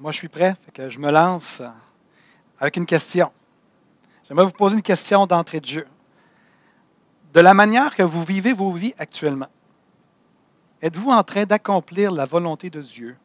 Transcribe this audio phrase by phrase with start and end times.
[0.00, 1.60] Moi, je suis prêt, fait que je me lance
[2.60, 3.32] avec une question.
[4.28, 5.88] J'aimerais vous poser une question d'entrée de jeu.
[7.32, 9.48] De la manière que vous vivez vos vies actuellement,
[10.80, 13.16] êtes-vous en train d'accomplir la volonté de Dieu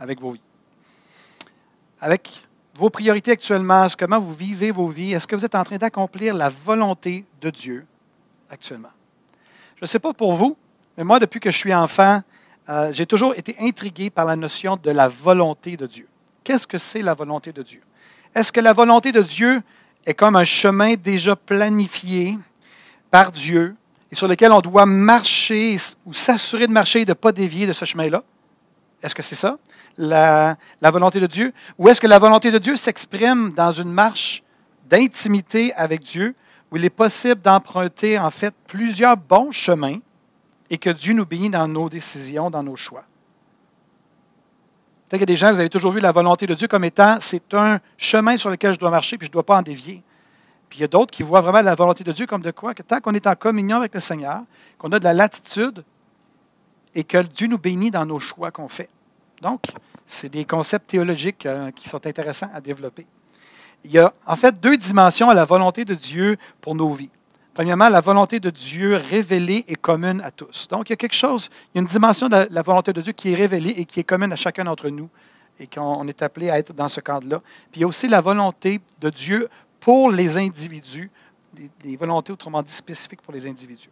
[0.00, 0.40] avec vos vies?
[2.00, 2.44] Avec
[2.74, 6.34] vos priorités actuellement, comment vous vivez vos vies, est-ce que vous êtes en train d'accomplir
[6.34, 7.86] la volonté de Dieu
[8.50, 8.90] actuellement?
[9.76, 10.56] Je ne sais pas pour vous,
[10.96, 12.20] mais moi, depuis que je suis enfant,
[12.68, 16.08] euh, j'ai toujours été intrigué par la notion de la volonté de Dieu.
[16.42, 17.82] Qu'est-ce que c'est la volonté de Dieu?
[18.34, 19.62] Est-ce que la volonté de Dieu
[20.06, 22.38] est comme un chemin déjà planifié
[23.10, 23.76] par Dieu
[24.10, 27.66] et sur lequel on doit marcher ou s'assurer de marcher et de ne pas dévier
[27.66, 28.22] de ce chemin-là?
[29.02, 29.58] Est-ce que c'est ça,
[29.98, 31.52] la, la, volonté de Dieu?
[31.76, 34.42] Ou est-ce que la volonté de Dieu s'exprime dans une marche
[34.88, 36.34] d'intimité avec Dieu
[36.70, 39.98] où il est possible d'emprunter en fait plusieurs bons chemins
[40.70, 43.04] et que Dieu nous bénit dans nos décisions, dans nos choix.
[45.08, 46.84] Peut-être qu'il y a des gens, vous avez toujours vu la volonté de Dieu comme
[46.84, 49.62] étant, c'est un chemin sur lequel je dois marcher, puis je ne dois pas en
[49.62, 50.02] dévier.
[50.68, 52.74] Puis il y a d'autres qui voient vraiment la volonté de Dieu comme de quoi?
[52.74, 54.42] Que tant qu'on est en communion avec le Seigneur,
[54.78, 55.84] qu'on a de la latitude
[56.94, 58.88] et que Dieu nous bénit dans nos choix qu'on fait.
[59.42, 59.62] Donc,
[60.06, 63.06] c'est des concepts théologiques euh, qui sont intéressants à développer.
[63.84, 67.10] Il y a en fait deux dimensions à la volonté de Dieu pour nos vies.
[67.54, 70.66] Premièrement, la volonté de Dieu révélée est commune à tous.
[70.68, 73.00] Donc, il y a quelque chose, il y a une dimension de la volonté de
[73.00, 75.08] Dieu qui est révélée et qui est commune à chacun d'entre nous
[75.60, 77.40] et qu'on est appelé à être dans ce cadre-là.
[77.70, 79.48] Puis il y a aussi la volonté de Dieu
[79.78, 81.12] pour les individus,
[81.80, 83.90] des, volontés autrement dit spécifiques pour les individus.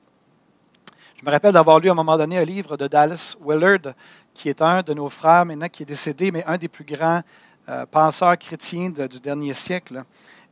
[1.14, 3.94] Je me rappelle d'avoir lu à un moment donné un livre de Dallas Willard,
[4.34, 7.22] qui est un de nos frères maintenant qui est décédé, mais un des plus grands
[7.68, 10.02] euh, penseurs chrétiens du dernier siècle.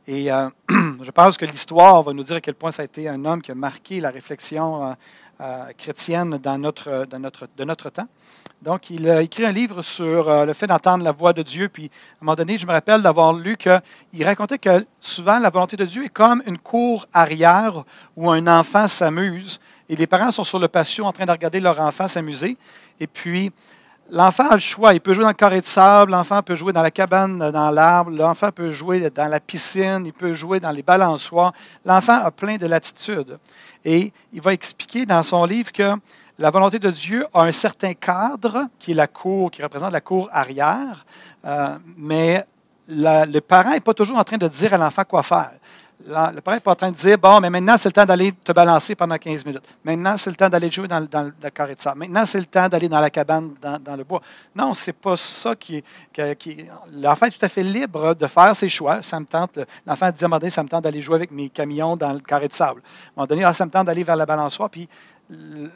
[0.07, 0.49] Et euh,
[1.01, 3.41] je pense que l'histoire va nous dire à quel point ça a été un homme
[3.41, 4.93] qui a marqué la réflexion euh,
[5.41, 8.07] euh, chrétienne dans notre, dans notre, de notre temps.
[8.61, 11.67] Donc, il a écrit un livre sur le fait d'entendre la voix de Dieu.
[11.67, 15.49] Puis, à un moment donné, je me rappelle d'avoir lu qu'il racontait que souvent, la
[15.49, 17.83] volonté de Dieu est comme une cour arrière
[18.15, 19.59] où un enfant s'amuse
[19.89, 22.55] et les parents sont sur le patio en train de regarder leur enfant s'amuser.
[22.99, 23.51] Et puis,
[24.13, 24.93] L'enfant a le choix.
[24.93, 27.71] Il peut jouer dans le carré de sable, l'enfant peut jouer dans la cabane, dans
[27.71, 31.53] l'arbre, l'enfant peut jouer dans la piscine, il peut jouer dans les balançoires.
[31.85, 33.39] L'enfant a plein de latitude.
[33.85, 35.93] Et il va expliquer dans son livre que
[36.37, 40.01] la volonté de Dieu a un certain cadre, qui est la cour, qui représente la
[40.01, 41.05] cour arrière,
[41.45, 42.45] euh, mais
[42.89, 45.53] le parent n'est pas toujours en train de dire à l'enfant quoi faire
[46.05, 48.31] le père n'est pas en train de dire Bon, mais maintenant, c'est le temps d'aller
[48.31, 49.63] te balancer pendant 15 minutes.
[49.83, 51.99] Maintenant, c'est le temps d'aller jouer dans, le carré de sable.
[51.99, 54.21] Maintenant, c'est le temps d'aller dans la cabane, dans, le bois.
[54.55, 56.63] Non, c'est pas ça qui est.
[56.93, 59.01] L'enfant est tout à fait libre de faire ses choix.
[59.01, 59.59] Ça me tente.
[59.85, 62.19] L'enfant dit à un moment Ça me tente d'aller jouer avec mes camions dans le
[62.19, 62.81] carré de sable.
[62.81, 64.69] À un moment donné, ah, ça me tente d'aller vers la balançoire.
[64.69, 64.87] Puis,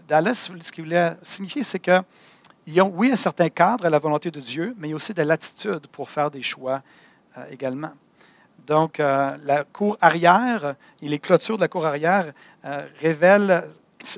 [0.08, 2.02] Dallas, ce qu'il voulait signifier, c'est que.
[2.68, 4.94] Il y a, oui, un certain cadre à la volonté de Dieu, mais il y
[4.94, 6.81] a aussi de l'attitude pour faire des choix
[7.38, 7.91] euh, également.
[8.66, 12.34] Donc, euh, la cour arrière et les clôtures de la cour arrière
[12.66, 13.64] euh, révèlent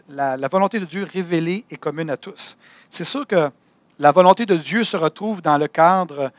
[0.09, 2.58] la, volonté de Dieu révélée et commune à tous.
[2.90, 3.50] C'est sûr que
[4.00, 6.31] la volonté de Dieu se retrouve dans le cadre,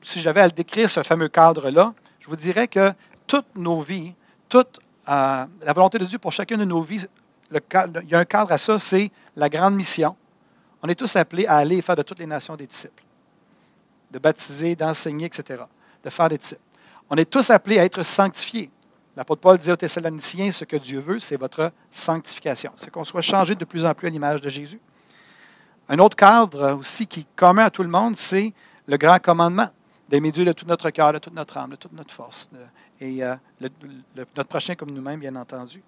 [0.00, 2.92] si j'avais à le décrire, ce fameux cadre-là, je vous dirais que
[3.26, 4.14] toutes nos vies,
[4.48, 7.06] toute euh, la volonté de Dieu pour chacune de nos vies,
[7.50, 7.60] il
[8.08, 10.16] y a un cadre à ça, c'est la grande mission.
[10.82, 13.02] On est tous appelés à aller faire de toutes les nations des disciples,
[14.10, 15.62] de baptiser, d'enseigner, etc.,
[16.02, 16.60] de faire des disciples.
[17.10, 18.70] On est tous appelés à être sanctifiés.
[19.16, 22.72] L'apôtre Paul dit aux Thessaloniciens, ce que Dieu veut, c'est votre sanctification.
[22.76, 24.80] C'est qu'on soit changé de plus en plus à l'image de Jésus.
[25.88, 28.52] Un autre cadre aussi qui est commun à tout le monde, c'est
[28.86, 29.68] le grand commandement
[30.08, 32.48] d'aimer Dieu de tout notre cœur, de toute notre âme, de toute notre force.
[33.00, 33.36] Et euh,
[34.16, 35.82] notre prochain comme nous-mêmes, bien entendu.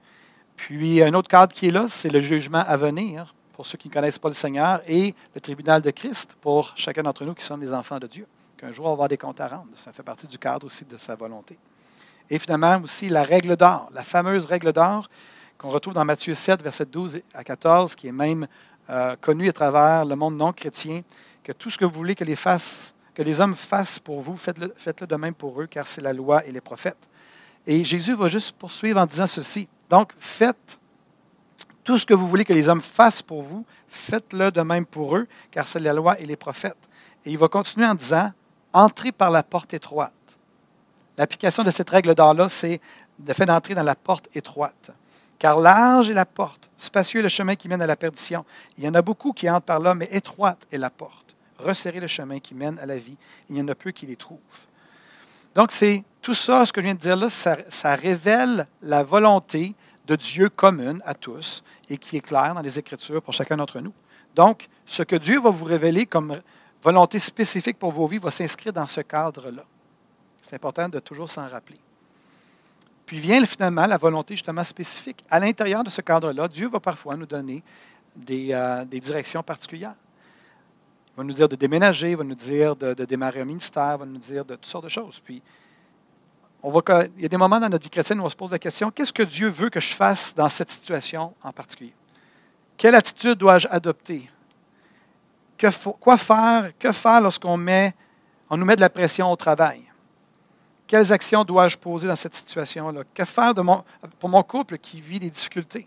[0.55, 3.89] Puis un autre cadre qui est là, c'est le jugement à venir pour ceux qui
[3.89, 7.45] ne connaissent pas le Seigneur et le tribunal de Christ pour chacun d'entre nous qui
[7.45, 8.27] sommes des enfants de Dieu
[8.57, 9.69] qu'un jour on va avoir des comptes à rendre.
[9.75, 11.59] Ça fait partie du cadre aussi de sa volonté.
[12.29, 15.09] Et finalement aussi la règle d'or, la fameuse règle d'or
[15.59, 18.47] qu'on retrouve dans Matthieu 7, verset 12 à 14, qui est même
[18.91, 21.03] euh, connue à travers le monde non chrétien,
[21.43, 22.37] que tout ce que vous voulez que les,
[23.15, 26.13] que les hommes fassent pour vous, faites-le, faites-le de même pour eux, car c'est la
[26.13, 27.09] loi et les prophètes.
[27.67, 29.69] Et Jésus va juste poursuivre en disant ceci.
[29.89, 30.79] Donc, faites
[31.85, 35.17] Tout ce que vous voulez que les hommes fassent pour vous, faites-le de même pour
[35.17, 36.77] eux, car c'est la loi et les prophètes.
[37.25, 38.33] Et il va continuer en disant,
[38.77, 40.13] entrez par la porte étroite.
[41.17, 42.81] L'application de cette règle d'or-là, c'est
[43.27, 44.91] le fait d'entrer dans la porte étroite.
[45.39, 48.45] Car large est la porte, spacieux est le chemin qui mène à la perdition.
[48.77, 51.35] Il y en a beaucoup qui entrent par là, mais étroite est la porte.
[51.59, 53.17] Resserrez le chemin qui mène à la vie.
[53.49, 54.39] Il y en a peu qui les trouvent.
[55.55, 59.75] Donc, c'est tout ça, ce que je viens de dire là, ça révèle la volonté
[60.07, 63.81] de Dieu commune à tous et qui est claire dans les Écritures pour chacun d'entre
[63.81, 63.95] nous.
[64.35, 66.41] Donc, ce que Dieu va vous révéler comme
[66.83, 69.65] volonté spécifique pour vos vies va s'inscrire dans ce cadre-là.
[70.41, 71.79] C'est important de toujours s'en rappeler.
[73.05, 75.23] Puis vient finalement la volonté justement spécifique.
[75.31, 77.63] À l'intérieur de ce cadre-là, Dieu va parfois nous donner
[78.15, 79.95] des, euh, directions particulières.
[81.15, 83.99] Il va nous dire de déménager, il va nous dire de, démarrer un ministère, il
[84.01, 85.21] va nous dire de toutes sortes de choses.
[85.25, 85.41] Puis,
[86.65, 88.91] il y a des moments dans notre vie chrétienne où on se pose la question,
[88.91, 91.95] qu'est-ce que Dieu veut que je fasse dans cette situation en particulier?
[92.77, 94.29] Quelle attitude dois-je adopter?
[95.57, 97.95] Que, quoi faire, que faire lorsqu'on met,
[98.51, 99.83] on nous met de la pression au travail?
[100.87, 103.03] Quelles actions dois-je poser dans cette situation-là?
[103.13, 103.55] Que faire
[104.19, 105.87] pour mon couple qui vit des difficultés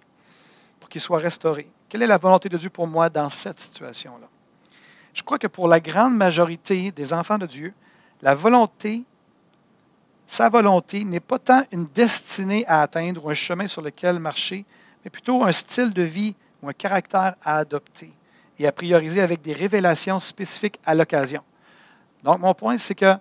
[0.80, 1.70] pour qu'il soit restauré?
[1.88, 4.28] Quelle est la volonté de Dieu pour moi dans cette situation-là?
[5.14, 7.74] Je crois que pour la grande majorité des enfants de Dieu,
[8.22, 9.04] la volonté,
[10.28, 14.66] sa volonté n'est pas tant une destinée à atteindre ou un chemin sur lequel marcher,
[15.04, 18.12] mais plutôt un style de vie ou un caractère à adopter
[18.60, 21.42] et à prioriser avec des révélations spécifiques à l'occasion.
[22.24, 23.16] Donc, mon point, c'est que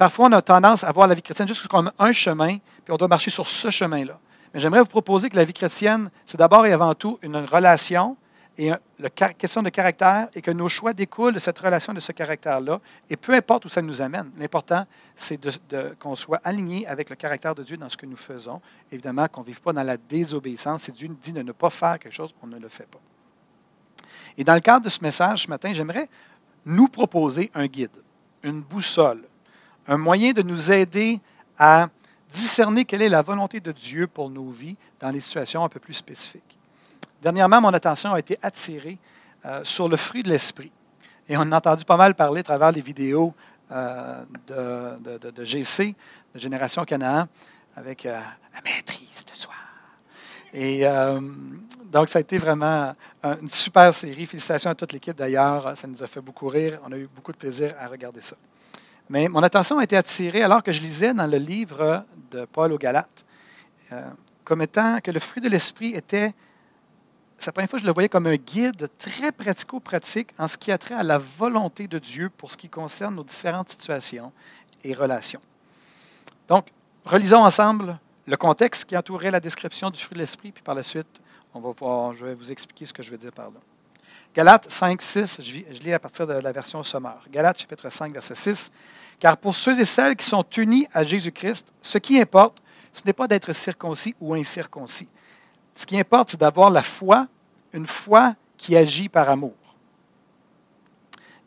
[0.00, 2.96] Parfois, on a tendance à voir la vie chrétienne juste comme un chemin, puis on
[2.96, 4.18] doit marcher sur ce chemin-là.
[4.54, 8.16] Mais j'aimerais vous proposer que la vie chrétienne, c'est d'abord et avant tout une relation
[8.56, 8.78] et une
[9.36, 12.80] question de caractère et que nos choix découlent de cette relation, de ce caractère-là.
[13.10, 15.38] Et peu importe où ça nous amène, l'important, c'est
[15.98, 18.62] qu'on soit aligné avec le caractère de Dieu dans ce que nous faisons.
[18.90, 20.84] Évidemment, qu'on ne vive pas dans la désobéissance.
[20.84, 23.00] Si Dieu nous dit de ne pas faire quelque chose, on ne le fait pas.
[24.36, 26.08] Et dans le cadre de ce message ce matin, j'aimerais
[26.64, 27.90] nous proposer un guide,
[28.42, 29.22] une boussole,
[29.86, 31.20] un moyen de nous aider
[31.58, 31.88] à
[32.32, 35.80] discerner quelle est la volonté de Dieu pour nos vies dans des situations un peu
[35.80, 36.58] plus spécifiques.
[37.22, 38.98] Dernièrement, mon attention a été attirée
[39.44, 40.72] euh, sur le fruit de l'esprit.
[41.28, 43.34] Et on a entendu pas mal parler à travers les vidéos
[43.70, 45.94] euh, de, GC,
[46.34, 47.28] de Génération Canaan,
[47.76, 48.18] avec euh,
[48.54, 48.99] la maîtrise de.
[50.52, 50.84] Et
[51.84, 54.26] donc, ça a été vraiment une super série.
[54.26, 55.76] Félicitations à toute l'équipe d'ailleurs.
[55.76, 56.80] Ça nous a fait beaucoup rire.
[56.84, 58.36] On a eu beaucoup de plaisir à regarder ça.
[59.10, 62.72] Mais mon attention a été attirée alors que je lisais dans le livre de Paul
[62.72, 63.24] aux Galates,
[63.92, 64.08] euh,
[64.44, 66.32] comme étant que le fruit de l'esprit était,
[67.36, 70.70] c'est la première fois je le voyais comme un guide très pratico-pratique en ce qui
[70.70, 74.30] a trait à la volonté de Dieu pour ce qui concerne nos différentes situations
[74.84, 75.40] et relations.
[76.46, 76.68] Donc,
[77.04, 77.98] relisons ensemble
[78.30, 81.20] le contexte qui entourait la description du fruit de l'esprit, puis par la suite,
[81.52, 83.58] on va voir, je vais vous expliquer ce que je veux dire par là.
[84.32, 87.18] Galates 5, 6, je lis à partir de la version sommaire.
[87.28, 88.70] Galates chapitre 5, verset 6.
[89.18, 92.62] Car pour ceux et celles qui sont unis à Jésus-Christ, ce qui importe,
[92.92, 95.08] ce n'est pas d'être circoncis ou incirconcis.
[95.74, 97.26] Ce qui importe, c'est d'avoir la foi,
[97.72, 99.56] une foi qui agit par amour.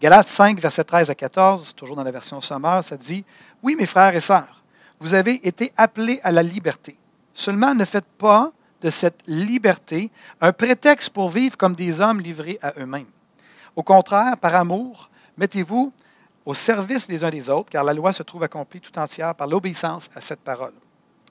[0.01, 3.23] Galates 5, verset 13 à 14, toujours dans la version sommaire, ça dit
[3.61, 4.62] Oui, mes frères et sœurs,
[4.99, 6.97] vous avez été appelés à la liberté.
[7.33, 8.51] Seulement ne faites pas
[8.81, 10.11] de cette liberté
[10.41, 13.07] un prétexte pour vivre comme des hommes livrés à eux-mêmes.
[13.75, 15.91] Au contraire, par amour, mettez-vous
[16.45, 19.47] au service les uns des autres, car la loi se trouve accomplie tout entière par
[19.47, 20.73] l'obéissance à cette parole,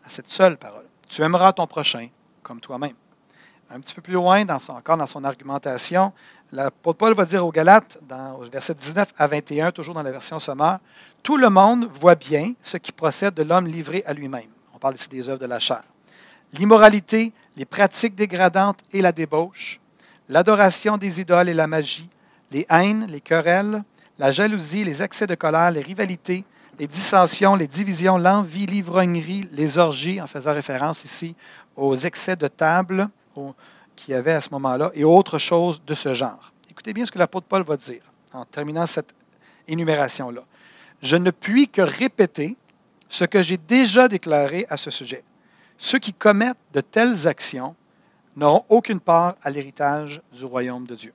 [0.04, 0.86] à cette seule parole.
[1.08, 2.08] Tu aimeras ton prochain
[2.42, 2.94] comme toi-même.
[3.74, 6.12] Un petit peu plus loin, encore dans son argumentation,
[6.82, 10.38] Paul va dire aux Galates, dans au verset 19 à 21, toujours dans la version
[10.38, 10.78] sommaire,
[11.22, 14.50] Tout le monde voit bien ce qui procède de l'homme livré à lui-même.
[14.74, 15.82] On parle ici des œuvres de la chair.
[16.52, 19.80] L'immoralité, les pratiques dégradantes et la débauche,
[20.28, 22.10] l'adoration des idoles et la magie,
[22.50, 23.82] les haines, les querelles,
[24.18, 26.44] la jalousie, les excès de colère, les rivalités,
[26.78, 31.34] les dissensions, les divisions, l'envie, l'ivrognerie, les orgies, en faisant référence ici
[31.74, 33.08] aux excès de table
[33.96, 36.52] qu'il y avait à ce moment-là, et autres choses de ce genre.
[36.70, 39.14] Écoutez bien ce que l'apôtre Paul va dire en terminant cette
[39.68, 40.42] énumération-là.
[41.02, 42.56] Je ne puis que répéter
[43.08, 45.22] ce que j'ai déjà déclaré à ce sujet.
[45.76, 47.74] Ceux qui commettent de telles actions
[48.36, 51.12] n'auront aucune part à l'héritage du royaume de Dieu.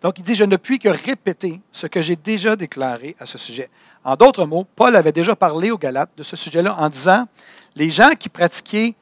[0.00, 3.38] Donc, il dit, je ne puis que répéter ce que j'ai déjà déclaré à ce
[3.38, 3.70] sujet.
[4.02, 7.28] En d'autres mots, Paul avait déjà parlé aux Galates de ce sujet-là en disant,
[7.76, 8.94] les gens qui pratiquaient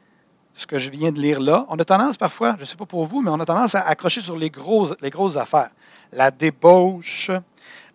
[0.54, 2.86] ce que je viens de lire là, on a tendance parfois, je ne sais pas
[2.86, 5.70] pour vous, mais on a tendance à accrocher sur les, grosses, les grosses affaires.
[6.12, 7.30] La débauche,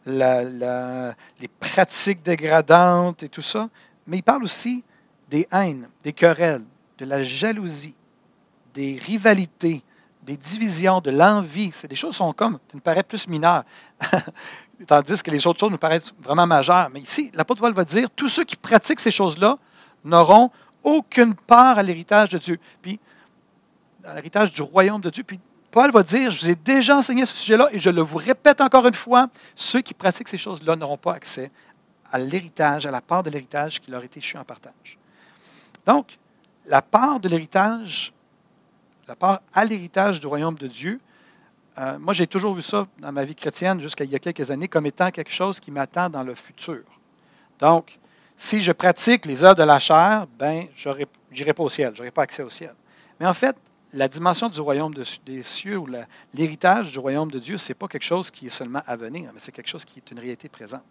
[0.05, 3.69] les pratiques dégradantes et tout ça.
[4.07, 4.83] Mais il parle aussi
[5.29, 6.63] des haines, des querelles,
[6.97, 7.95] de la jalousie,
[8.73, 9.83] des rivalités,
[10.23, 13.63] des divisions, de l'envie, c'est des choses qui sont comme, qui nous paraissent plus mineures,
[14.87, 16.89] tandis que les autres choses nous paraissent vraiment majeures.
[16.91, 19.57] Mais ici, l'apôtre Paul va dire, tous ceux qui pratiquent ces choses-là
[20.03, 20.51] n'auront
[20.85, 22.99] aucune part à l'héritage de Dieu, puis
[24.05, 25.23] à l'héritage du royaume de Dieu.
[25.23, 25.39] Puis
[25.71, 28.61] Paul va dire, je vous ai déjà enseigné ce sujet-là et je le vous répète
[28.61, 31.51] encore une fois, ceux qui pratiquent ces choses-là n'auront pas accès
[32.11, 34.97] à l'héritage, à la part de l'héritage qui leur est échu en partage.
[35.85, 36.17] Donc,
[36.67, 38.13] la part de l'héritage,
[39.07, 41.01] la part à l'héritage du royaume de Dieu,
[41.77, 44.49] euh, moi j'ai toujours vu ça dans ma vie chrétienne jusqu'à il y a quelques
[44.49, 46.83] années comme étant quelque chose qui m'attend dans le futur.
[47.59, 47.99] Donc,
[48.37, 50.89] si je pratique les œuvres de la chair, ben, je
[51.31, 52.73] n'irai pas au ciel, je n'aurai pas accès au ciel.
[53.19, 53.55] Mais en fait,
[53.93, 54.93] la dimension du royaume
[55.25, 55.87] des cieux ou
[56.33, 59.31] l'héritage du royaume de Dieu, ce n'est pas quelque chose qui est seulement à venir,
[59.33, 60.83] mais c'est quelque chose qui est une réalité présente.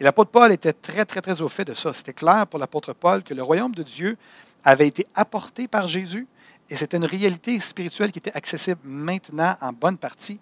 [0.00, 1.92] Et l'apôtre Paul était très, très, très au fait de ça.
[1.92, 4.16] C'était clair pour l'apôtre Paul que le royaume de Dieu
[4.64, 6.26] avait été apporté par Jésus
[6.70, 10.38] et c'était une réalité spirituelle qui était accessible maintenant en bonne partie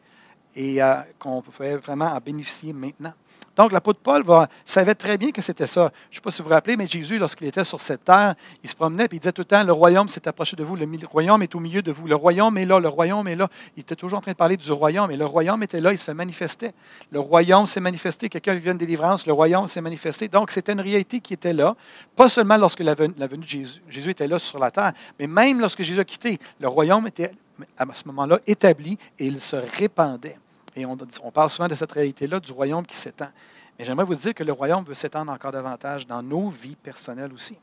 [0.55, 3.13] et euh, qu'on pouvait vraiment en bénéficier maintenant.
[3.57, 4.23] Donc, l'apôtre Paul
[4.65, 5.91] savait très bien que c'était ça.
[6.11, 8.35] Je ne sais pas si vous vous rappelez, mais Jésus, lorsqu'il était sur cette terre,
[8.63, 10.77] il se promenait et il disait tout le temps Le royaume s'est approché de vous,
[10.77, 13.49] le royaume est au milieu de vous, le royaume est là, le royaume est là.
[13.77, 15.99] Il était toujours en train de parler du royaume, et le royaume était là, il
[15.99, 16.75] se manifestait.
[17.11, 20.29] Le royaume s'est manifesté, quelqu'un vient de délivrance, le royaume s'est manifesté.
[20.29, 21.75] Donc, c'était une réalité qui était là,
[22.15, 25.61] pas seulement lorsque la venue, de Jésus, Jésus était là sur la terre, mais même
[25.61, 27.33] lorsque Jésus a quitté, le royaume était
[27.79, 30.37] à ce moment-là établi et il se répandait.
[30.77, 30.97] Et on,
[31.33, 33.31] parle souvent de cette réalité-là du royaume qui s'étend.
[33.79, 37.33] Mais j'aimerais vous dire que le royaume veut s'étendre encore davantage dans nos vies personnelles
[37.33, 37.57] aussi.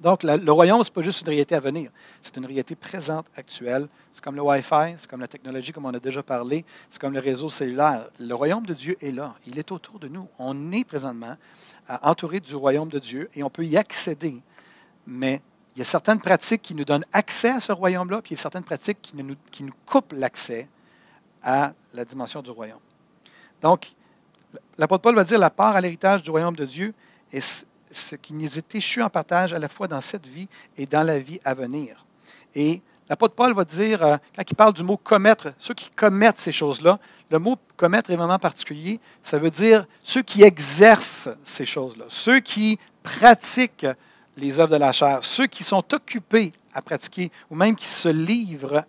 [0.00, 3.26] Donc, le royaume, ce n'est pas juste une réalité à venir, c'est une réalité présente,
[3.36, 3.88] actuelle.
[4.12, 7.14] C'est comme le Wi-Fi, c'est comme la technologie, comme on a déjà parlé, c'est comme
[7.14, 8.06] le réseau cellulaire.
[8.20, 10.28] Le royaume de Dieu est là, il est autour de nous.
[10.38, 11.36] On est présentement
[12.02, 14.40] entouré du royaume de Dieu et on peut y accéder,
[15.06, 15.40] mais
[15.74, 18.40] il y a certaines pratiques qui nous donnent accès à ce royaume-là, puis il y
[18.40, 20.68] a certaines pratiques qui nous, qui nous coupent l'accès
[21.42, 22.80] à la dimension du royaume.
[23.60, 23.92] Donc,
[24.76, 26.94] l'apôtre Paul va dire la part à l'héritage du royaume de Dieu
[27.32, 30.86] est ce qui nous est échu en partage à la fois dans cette vie et
[30.86, 32.04] dans la vie à venir.
[32.54, 36.38] Et l'apôtre Paul va dire, euh, quand il parle du mot commettre, ceux qui commettent
[36.38, 36.98] ces choses-là,
[37.30, 39.00] le mot commettre est vraiment particulier.
[39.22, 43.86] Ça veut dire ceux qui exercent ces choses-là, ceux qui pratiquent
[44.36, 48.08] les œuvres de la chair, ceux qui sont occupés à pratiquer ou même qui se
[48.08, 48.84] livrent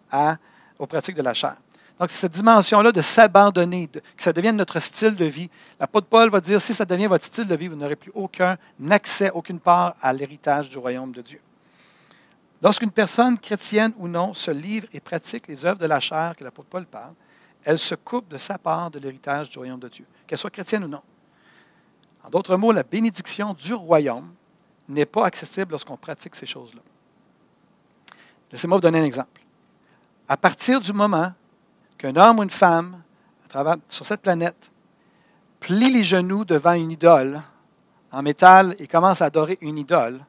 [0.77, 1.55] aux pratiques de la chair.
[1.99, 5.49] Donc, cette dimension-là de s'abandonner, que ça devienne notre style de vie.
[5.79, 8.57] L'apôtre Paul va dire, si ça devient votre style de vie, vous n'aurez plus aucun
[8.89, 11.41] accès, aucune part à l'héritage du royaume de Dieu.
[12.61, 16.43] Lorsqu'une personne, chrétienne ou non, se livre et pratique les œuvres de la chair que
[16.43, 17.13] l'apôtre Paul parle,
[17.65, 20.85] elle se coupe de sa part de l'héritage du royaume de Dieu, qu'elle soit chrétienne
[20.85, 21.01] ou non.
[22.23, 24.33] En d'autres mots, la bénédiction du royaume
[24.87, 26.81] n'est pas accessible lorsqu'on pratique ces choses-là.
[28.51, 29.41] Laissez-moi vous donner un exemple.
[30.27, 31.33] À partir du moment
[31.99, 33.03] qu'un homme ou une femme,
[33.89, 34.71] sur cette planète,
[35.59, 37.41] plie les genoux devant une idole
[38.11, 40.19] en métal et commence à adorer une idole,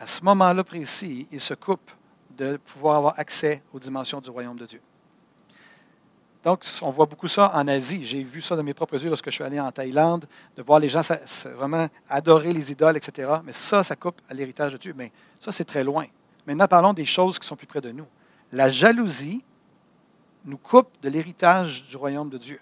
[0.00, 1.90] à ce moment-là précis, il se coupe
[2.36, 4.80] de pouvoir avoir accès aux dimensions du royaume de Dieu.
[6.42, 8.02] Donc, on voit beaucoup ça en Asie.
[8.02, 10.24] J'ai vu ça de mes propres yeux lorsque je suis allé en Thaïlande,
[10.56, 11.02] de voir les gens
[11.54, 13.30] vraiment adorer les idoles, etc.
[13.44, 14.94] Mais ça, ça coupe à l'héritage de Dieu.
[14.96, 16.06] Mais ça, c'est très loin.
[16.46, 18.06] Maintenant, parlons des choses qui sont plus près de nous.
[18.52, 19.44] La jalousie
[20.44, 22.60] nous coupe de l'héritage du royaume de Dieu.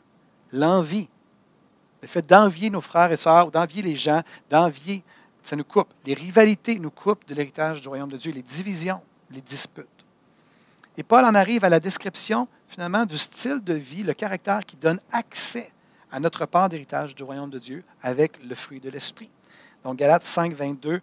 [0.52, 1.08] L'envie,
[2.02, 5.02] le fait d'envier nos frères et sœurs, d'envier les gens, d'envier,
[5.42, 5.88] ça nous coupe.
[6.04, 9.86] Les rivalités nous coupent de l'héritage du royaume de Dieu, les divisions, les disputes.
[10.96, 14.76] Et Paul en arrive à la description, finalement, du style de vie, le caractère qui
[14.76, 15.70] donne accès
[16.10, 19.30] à notre part d'héritage du royaume de Dieu avec le fruit de l'esprit.
[19.84, 21.00] Donc, Galates 5, 22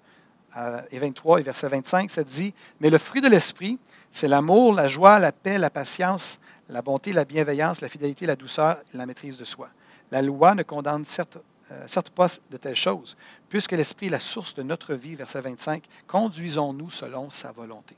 [0.57, 3.77] euh, et 23 et verset 25, ça dit Mais le fruit de l'esprit,
[4.11, 8.35] c'est l'amour, la joie, la paix, la patience, la bonté, la bienveillance, la fidélité, la
[8.35, 9.69] douceur la maîtrise de soi.
[10.11, 11.37] La loi ne condamne certes,
[11.71, 13.15] euh, pas de telles choses,
[13.49, 17.95] puisque l'Esprit est la source de notre vie, verset 25, conduisons-nous selon sa volonté.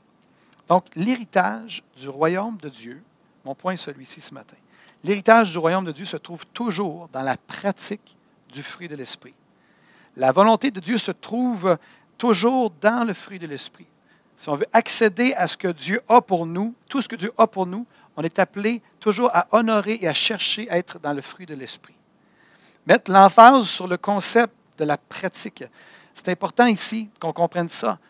[0.68, 3.02] Donc, l'héritage du royaume de Dieu,
[3.44, 4.56] mon point est celui-ci ce matin.
[5.04, 8.16] L'héritage du royaume de Dieu se trouve toujours dans la pratique
[8.52, 9.34] du fruit de l'Esprit.
[10.16, 11.78] La volonté de Dieu se trouve
[12.16, 13.86] toujours dans le fruit de l'Esprit.
[14.36, 17.32] Si on veut accéder à ce que Dieu a pour nous, tout ce que Dieu
[17.38, 17.86] a pour nous,
[18.18, 21.54] on est appelé toujours à honorer et à chercher à être dans le fruit de
[21.54, 21.94] l'esprit.
[22.84, 25.62] Mettre l'emphase sur le concept de la pratique.
[26.14, 28.00] C'est important ici qu'on comprenne ça.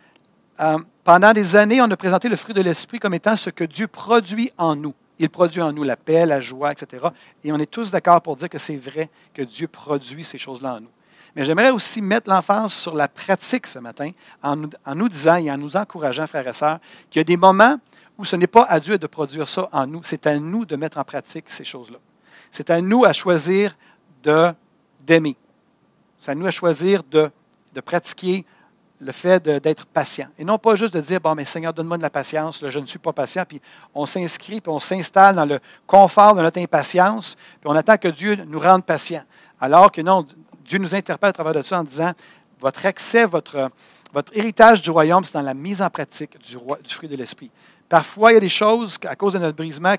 [0.61, 3.65] Euh, pendant des années, on a présenté le fruit de l'esprit comme étant ce que
[3.65, 4.95] Dieu produit en nous.
[5.19, 7.09] Il produit en nous la paix, la joie, etc.
[7.45, 10.77] Et on est tous d'accord pour dire que c'est vrai que Dieu produit ces choses-là
[10.77, 10.91] en nous.
[11.37, 14.13] Mais j'aimerais aussi mettre l'emphase sur la pratique ce matin
[14.43, 16.79] en nous, en nous disant et en nous encourageant, frères et sœurs,
[17.11, 17.77] qu'il y a des moments
[18.19, 20.77] où ce n'est pas à Dieu de produire ça en nous, c'est à nous de
[20.77, 21.99] mettre en pratique ces choses-là.
[22.51, 23.77] C'est à nous à choisir
[24.23, 25.37] d'aimer.
[26.21, 27.31] C'est à nous à choisir de,
[27.73, 28.45] de pratiquer
[29.01, 30.27] le fait d'être patient.
[30.39, 32.87] Et non pas juste de dire, bon, mais Seigneur, donne-moi de la patience, je ne
[32.87, 33.61] suis pas patient, puis
[33.95, 38.09] on s'inscrit, puis on s'installe dans le confort de notre impatience, puis on attend que
[38.09, 39.23] Dieu nous rende patients.
[39.61, 40.27] Alors que non,
[40.65, 42.13] Dieu nous interpelle à travers de ça en disant,
[42.59, 43.71] votre accès, votre,
[44.13, 46.59] votre héritage du royaume, c'est dans la mise en pratique du
[46.93, 47.51] fruit de l'Esprit.
[47.89, 49.95] Parfois, il y a des choses, à cause de notre brisement,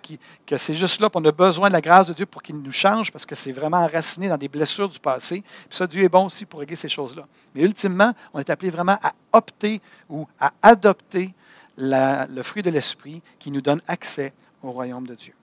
[0.45, 2.71] que c'est juste là qu'on a besoin de la grâce de Dieu pour qu'il nous
[2.71, 5.41] change, parce que c'est vraiment enraciné dans des blessures du passé.
[5.67, 7.25] Puis ça, Dieu est bon aussi pour régler ces choses-là.
[7.55, 11.33] Mais ultimement, on est appelé vraiment à opter ou à adopter
[11.77, 15.33] le fruit de l'Esprit qui nous donne accès au royaume de Dieu.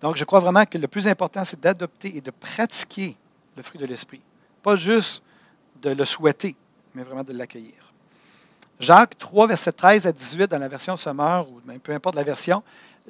[0.00, 3.14] Donc, je crois vraiment que le plus important, c'est d'adopter et de pratiquer
[3.56, 4.22] le fruit de l'Esprit.
[4.62, 5.22] Pas juste
[5.82, 6.56] de le souhaiter,
[6.94, 7.89] mais vraiment de l'accueillir.
[8.80, 12.22] Jacques 3, verset 13 à 18 dans la version Sommeur, ou même peu importe la
[12.22, 12.62] version,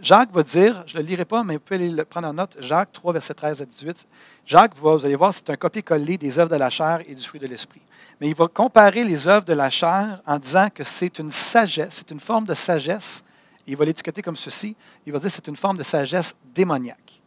[0.03, 2.57] Jacques va dire, je ne le lirai pas, mais vous pouvez le prendre en note,
[2.59, 4.07] Jacques 3, verset 13 à 18.
[4.47, 7.39] Jacques, vous allez voir, c'est un copier-coller des œuvres de la chair et du fruit
[7.39, 7.83] de l'esprit.
[8.21, 11.97] Mais il va comparer les œuvres de la chair en disant que c'est une sagesse,
[11.99, 13.23] c'est une forme de sagesse.
[13.65, 14.75] il va l'étiqueter comme ceci.
[15.07, 17.23] Il va dire que c'est une forme de sagesse démoniaque.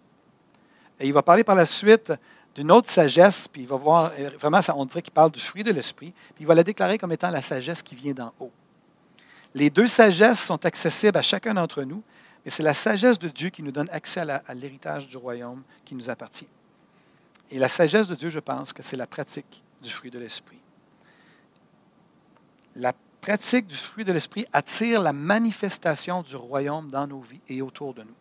[0.99, 2.11] Et il va parler par la suite
[2.55, 5.63] d'une autre sagesse, puis il va voir, euh, vraiment, on dirait qu'il parle du fruit
[5.63, 8.51] de l'esprit, puis il va la déclarer comme étant la sagesse qui vient d'en haut.
[9.55, 12.03] Les deux sagesses sont accessibles à chacun d'entre nous,
[12.43, 15.95] mais c'est la sagesse de Dieu qui nous donne accès à l'héritage du royaume qui
[15.95, 16.47] nous appartient.
[17.51, 20.59] Et la sagesse de Dieu, je pense que c'est la pratique du fruit de l'esprit.
[22.75, 27.61] La pratique du fruit de l'esprit attire la manifestation du royaume dans nos vies et
[27.61, 28.15] autour de nous.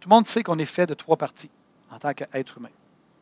[0.00, 1.50] Tout le monde sait qu'on est fait de trois parties
[1.90, 2.70] en tant qu'être humain.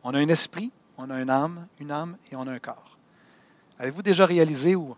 [0.05, 2.97] On a un esprit, on a une âme, une âme et on a un corps.
[3.79, 4.97] Avez-vous déjà réalisé ou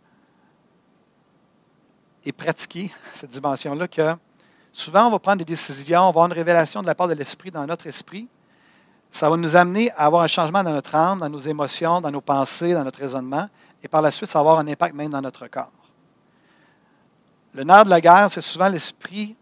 [2.24, 4.14] et pratiqué cette dimension-là que
[4.72, 7.14] souvent on va prendre des décisions, on va avoir une révélation de la part de
[7.14, 8.28] l'esprit dans notre esprit.
[9.10, 12.10] Ça va nous amener à avoir un changement dans notre âme, dans nos émotions, dans
[12.10, 13.48] nos pensées, dans notre raisonnement,
[13.82, 15.72] et par la suite, ça va avoir un impact même dans notre corps.
[17.54, 19.34] Le nerf de la guerre, c'est souvent l'esprit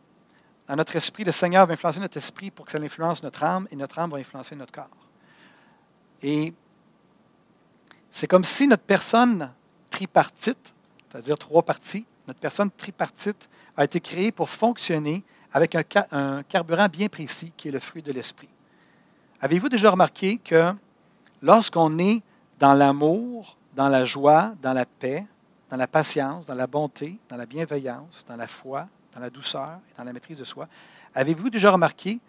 [0.69, 3.67] dans notre esprit, le Seigneur va influencer notre esprit pour que ça influence notre âme
[3.71, 4.87] et notre âme va influencer notre corps.
[6.23, 6.53] Et
[8.11, 9.51] c'est comme si notre personne
[9.89, 10.75] tripartite,
[11.09, 16.89] c'est-à-dire trois parties, notre personne tripartite a été créée pour fonctionner avec un, un carburant
[16.89, 18.51] bien précis qui est le fruit de l'esprit.
[19.41, 20.75] Avez-vous déjà remarqué que
[21.41, 22.23] lorsqu'on est
[22.59, 25.25] dans l'amour, dans la joie, dans la paix,
[25.71, 29.81] dans la patience, dans la bonté, dans la bienveillance, dans la foi, dans la douceur
[29.91, 30.69] et dans la maîtrise de soi.
[31.15, 32.21] Avez-vous déjà remarqué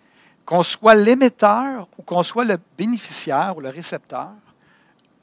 [0.46, 4.32] qu'on soit l'émetteur ou qu'on soit le bénéficiaire ou le récepteur,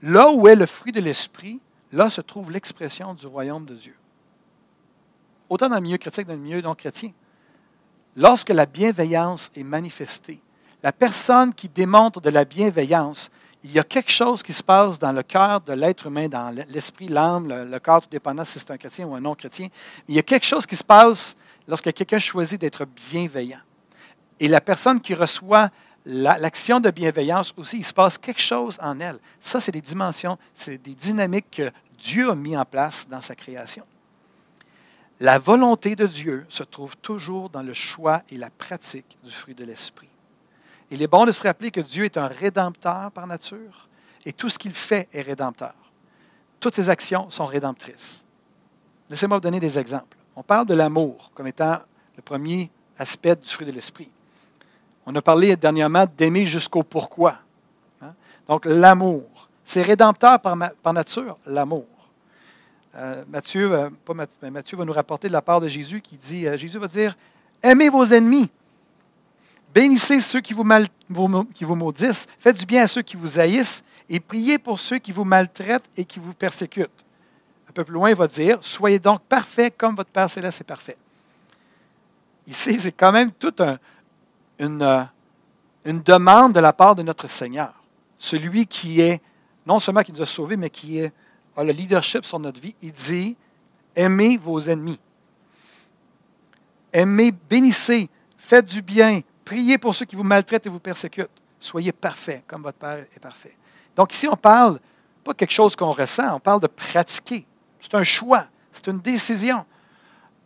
[0.03, 1.59] là où est le fruit de l'esprit,
[1.93, 3.97] là se trouve l'expression du royaume de Dieu.
[5.49, 7.11] Autant dans le milieu chrétien que dans le milieu non chrétien.
[8.17, 10.41] Lorsque la bienveillance est manifestée,
[10.83, 13.31] la personne qui démontre de la bienveillance,
[13.65, 16.55] il y a quelque chose qui se passe dans le cœur de l'être humain, dans
[16.69, 19.69] l'esprit, l'âme, le, corps, tout dépendant si c'est un chrétien ou un non chrétien.
[20.09, 21.37] Il y a quelque chose qui se passe
[21.69, 23.61] lorsque quelqu'un choisit d'être bienveillant.
[24.41, 25.71] Et la personne qui reçoit
[26.05, 29.19] l'action de bienveillance aussi, il se passe quelque chose en elle.
[29.41, 33.35] Ça, c'est des dimensions, c'est des dynamiques que Dieu a mis en place dans sa
[33.35, 33.85] création.
[35.19, 39.55] La volonté de Dieu se trouve toujours dans le choix et la pratique du fruit
[39.55, 40.09] de l'esprit.
[40.91, 43.89] Il est bon de se rappeler que Dieu est un rédempteur par nature
[44.25, 45.75] et tout ce qu'il fait est rédempteur.
[46.61, 48.25] Toutes ses actions sont rédemptrices.
[49.09, 50.16] Laissez-moi vous donner des exemples.
[50.37, 51.79] On parle de l'amour comme étant
[52.15, 54.09] le premier aspect du fruit de l'esprit.
[55.07, 57.39] On a parlé dernièrement d'aimer jusqu'au pourquoi.
[58.03, 58.13] Hein?
[58.47, 59.49] Donc, l'amour.
[59.65, 61.87] C'est rédempteur par, nature, l'amour.
[62.95, 63.91] Euh, Matthieu, euh,
[64.43, 67.17] Matthieu, va nous rapporter de la part de Jésus qui dit, euh, Jésus va dire,
[67.63, 68.49] aimez vos ennemis,
[69.75, 70.65] bénissez ceux qui vous
[71.75, 75.25] maudissent, faites du bien à ceux qui vous haïssent et priez pour ceux qui vous
[75.25, 77.06] maltraitent et qui vous persécutent
[77.77, 80.97] peu plus loin, il va dire Soyez donc parfaits comme votre Père Céleste est parfait.
[82.47, 83.61] Ici, c'est quand même toute
[84.59, 85.03] une, euh,
[85.85, 87.73] une demande de la part de notre Seigneur.
[88.19, 89.21] Celui qui est,
[89.67, 91.13] non seulement qui nous a sauvés, mais qui est,
[91.57, 92.75] a le leadership sur notre vie.
[92.81, 93.37] Il dit
[93.95, 95.01] Aimez vos ennemis.
[96.93, 98.09] Aimez, bénissez,
[98.39, 101.29] faites du bien, priez pour ceux qui vous maltraitent et vous persécutent.
[101.61, 103.57] Soyez parfaits comme votre Père est parfait.
[103.95, 104.79] Donc ici, on parle
[105.25, 107.45] pas quelque chose qu'on ressent, on parle de pratiquer.
[107.89, 109.65] C'est un choix, c'est une décision.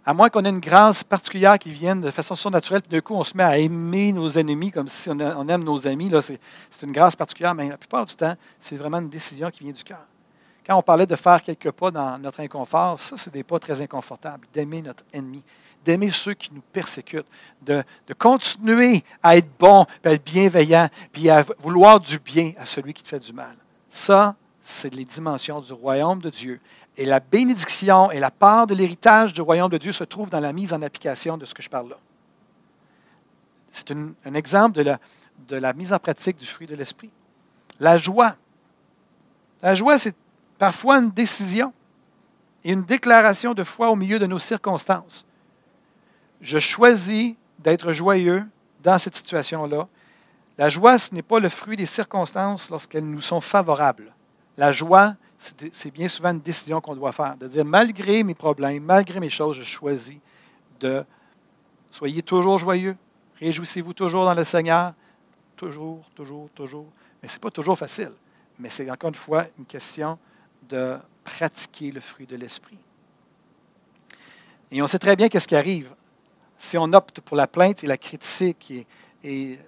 [0.04, 3.14] À moins qu'on ait une grâce particulière qui vienne de façon surnaturelle, puis d'un coup,
[3.14, 6.10] on se met à aimer nos ennemis comme si on aime nos amis.
[6.20, 6.38] c'est
[6.82, 9.82] une grâce particulière, mais la plupart du temps, c'est vraiment une décision qui vient du
[9.82, 10.04] cœur.
[10.66, 13.80] Quand on parlait de faire quelques pas dans notre inconfort, ça, c'est des pas très
[13.80, 15.42] inconfortables, d'aimer notre ennemi,
[15.82, 17.26] d'aimer ceux qui nous persécutent,
[17.62, 17.82] de,
[18.18, 23.02] continuer à être bon, à être bienveillant, puis à vouloir du bien à celui qui
[23.02, 23.56] te fait du mal.
[23.88, 24.36] Ça,
[24.70, 26.60] c'est les dimensions du royaume de Dieu.
[26.96, 30.40] Et la bénédiction et la part de l'héritage du royaume de Dieu se trouvent dans
[30.40, 31.98] la mise en application de ce que je parle là.
[33.72, 34.98] C'est un exemple de la,
[35.48, 37.10] de la mise en pratique du fruit de l'esprit.
[37.78, 38.36] La joie.
[39.62, 40.14] La joie, c'est
[40.58, 41.72] parfois une décision
[42.64, 45.24] et une déclaration de foi au milieu de nos circonstances.
[46.40, 48.44] Je choisis d'être joyeux
[48.82, 49.86] dans cette situation-là.
[50.58, 54.12] La joie, ce n'est pas le fruit des circonstances lorsqu'elles nous sont favorables.
[54.56, 58.82] La joie, c'est bien souvent une décision qu'on doit faire, de dire, malgré mes problèmes,
[58.82, 60.18] malgré mes choses, je choisis
[60.80, 61.04] de
[61.90, 62.96] soyez toujours joyeux,
[63.38, 64.92] réjouissez-vous toujours dans le Seigneur,
[65.56, 66.86] toujours, toujours, toujours.
[67.22, 68.12] Mais ce n'est pas toujours facile,
[68.58, 70.18] mais c'est encore une fois une question
[70.68, 72.78] de pratiquer le fruit de l'esprit.
[74.70, 75.92] Et on sait très bien qu'est-ce qui arrive.
[76.58, 78.86] Si on opte pour la plainte et la critique, et,
[79.24, 79.58] et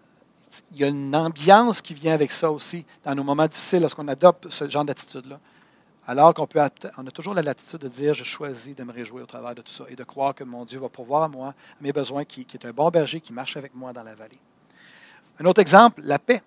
[0.72, 4.08] il y a une ambiance qui vient avec ça aussi dans nos moments difficiles lorsqu'on
[4.08, 5.38] adopte ce genre d'attitude-là.
[6.06, 6.60] Alors qu'on peut,
[6.98, 9.62] on a toujours la latitude de dire, je choisis de me réjouir au travers de
[9.62, 12.40] tout ça et de croire que mon Dieu va pourvoir à moi, mes besoins, qui,
[12.40, 14.38] est un bon berger qui marche avec moi dans la vallée.
[15.38, 16.42] Un autre exemple, la paix.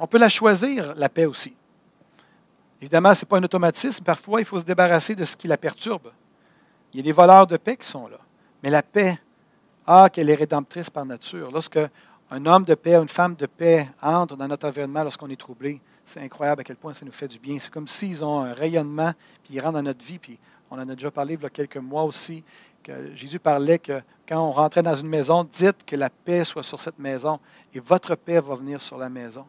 [0.00, 1.54] on peut la choisir, la paix aussi.
[2.80, 4.02] Évidemment, ce n'est pas un automatisme.
[4.02, 6.10] Parfois, il faut se débarrasser de ce qui la perturbe.
[6.92, 8.18] Il y a des voleurs de paix qui sont là.
[8.62, 9.20] Mais la paix,
[9.86, 11.50] ah, qu'elle est rédemptrice par nature.
[11.52, 11.78] Lorsque
[12.32, 15.82] un homme de paix, une femme de paix entre dans notre environnement lorsqu'on est troublé,
[16.06, 17.58] c'est incroyable à quel point ça nous fait du bien.
[17.60, 19.12] C'est comme s'ils ont un rayonnement,
[19.44, 20.18] puis ils rentrent dans notre vie.
[20.18, 20.38] Puis
[20.70, 22.42] on en a déjà parlé il y a quelques mois aussi,
[22.82, 26.62] que Jésus parlait que quand on rentrait dans une maison, dites que la paix soit
[26.62, 27.38] sur cette maison
[27.74, 29.44] et votre paix va venir sur la maison.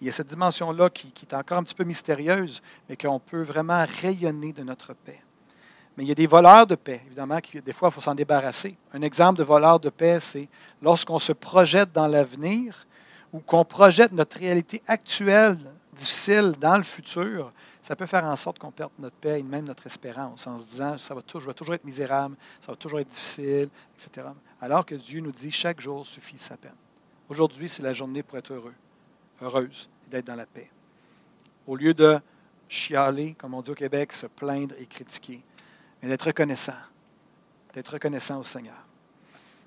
[0.00, 3.18] Il y a cette dimension-là qui, qui est encore un petit peu mystérieuse, mais qu'on
[3.18, 5.20] peut vraiment rayonner de notre paix.
[5.98, 8.14] Mais il y a des voleurs de paix, évidemment, qui, des fois, il faut s'en
[8.14, 8.78] débarrasser.
[8.92, 10.48] Un exemple de voleur de paix, c'est
[10.80, 12.86] lorsqu'on se projette dans l'avenir
[13.32, 15.58] ou qu'on projette notre réalité actuelle
[15.96, 19.64] difficile dans le futur, ça peut faire en sorte qu'on perde notre paix et même
[19.64, 22.76] notre espérance en se disant ça va toujours, je vais toujours être misérable, ça va
[22.76, 24.28] toujours être difficile, etc.
[24.60, 26.76] Alors que Dieu nous dit chaque jour suffit sa peine.
[27.28, 28.74] Aujourd'hui, c'est la journée pour être heureux,
[29.42, 30.70] heureuse d'être dans la paix.
[31.66, 32.20] Au lieu de
[32.68, 35.42] chialer, comme on dit au Québec, se plaindre et critiquer,
[36.02, 36.74] mais d'être reconnaissant,
[37.74, 38.74] d'être reconnaissant au Seigneur.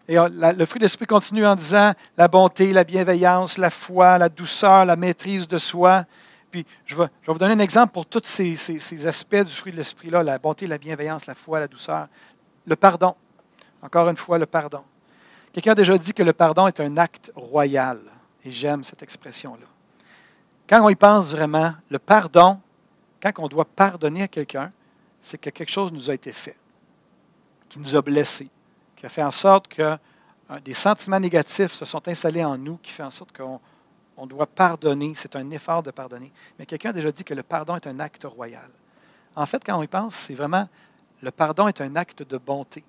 [0.08, 4.30] Et le fruit de l'Esprit continue en disant la bonté, la bienveillance, la foi, la
[4.30, 6.06] douceur, la maîtrise de soi.
[6.50, 9.78] Puis je vais, vous donner un exemple pour tous ces, ces aspects du fruit de
[9.78, 12.08] l'Esprit-là, la bonté, la bienveillance, la foi, la douceur.
[12.66, 13.16] Le pardon.
[13.82, 14.84] Encore une fois, le pardon.
[15.54, 18.00] Quelqu'un a déjà dit que le pardon est un acte royal.
[18.44, 19.66] Et j'aime cette expression-là.
[20.68, 22.60] Quand on y pense vraiment, le pardon,
[23.22, 24.72] quand on doit pardonner à quelqu'un,
[25.22, 26.58] c'est que quelque chose nous a été fait,
[27.70, 28.50] qui nous a blessés,
[28.96, 29.82] qui a fait en sorte que
[30.52, 34.48] euh, des sentiments négatifs se sont installés en nous, qui fait en sorte qu'on doit
[34.48, 35.14] pardonner.
[35.16, 36.32] C'est un effort de pardonner.
[36.60, 38.70] Mais quelqu'un a déjà dit que le pardon est un acte royal.
[39.36, 40.68] En fait, quand on y pense, c'est vraiment
[41.22, 42.84] le pardon est un acte de bonté.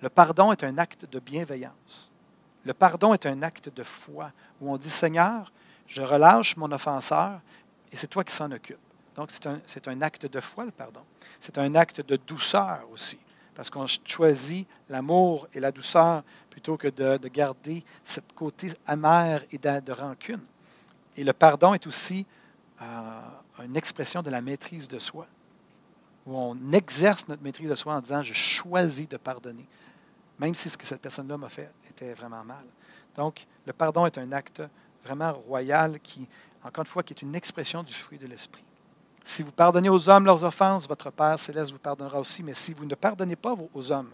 [0.00, 2.12] Le pardon est un acte de bienveillance.
[2.64, 5.52] Le pardon est un acte de foi, où on dit Seigneur,
[5.86, 7.40] je relâche mon offenseur
[7.92, 8.78] et c'est toi qui s'en occupe.
[9.14, 11.02] Donc, c'est un, acte de foi, le pardon.
[11.38, 13.18] C'est un acte de douceur aussi,
[13.54, 19.58] parce qu'on choisit l'amour et la douceur plutôt que de, garder ce côté amer et
[19.58, 20.40] de, rancune.
[21.16, 22.26] Et le pardon est aussi
[22.82, 23.20] euh,
[23.64, 25.26] une expression de la maîtrise de soi,
[26.26, 29.66] où on exerce notre maîtrise de soi en disant Je choisis de pardonner,
[30.40, 32.64] même si ce que cette personne-là m'a fait était vraiment mal.
[33.14, 34.60] Donc, le pardon est un acte
[35.04, 36.26] vraiment royal qui,
[36.64, 38.64] encore une fois, qui est une expression du fruit de l'esprit.
[39.24, 42.42] Si vous pardonnez aux hommes leurs offenses, votre Père céleste vous pardonnera aussi.
[42.42, 44.10] Mais si vous ne pardonnez pas aux hommes,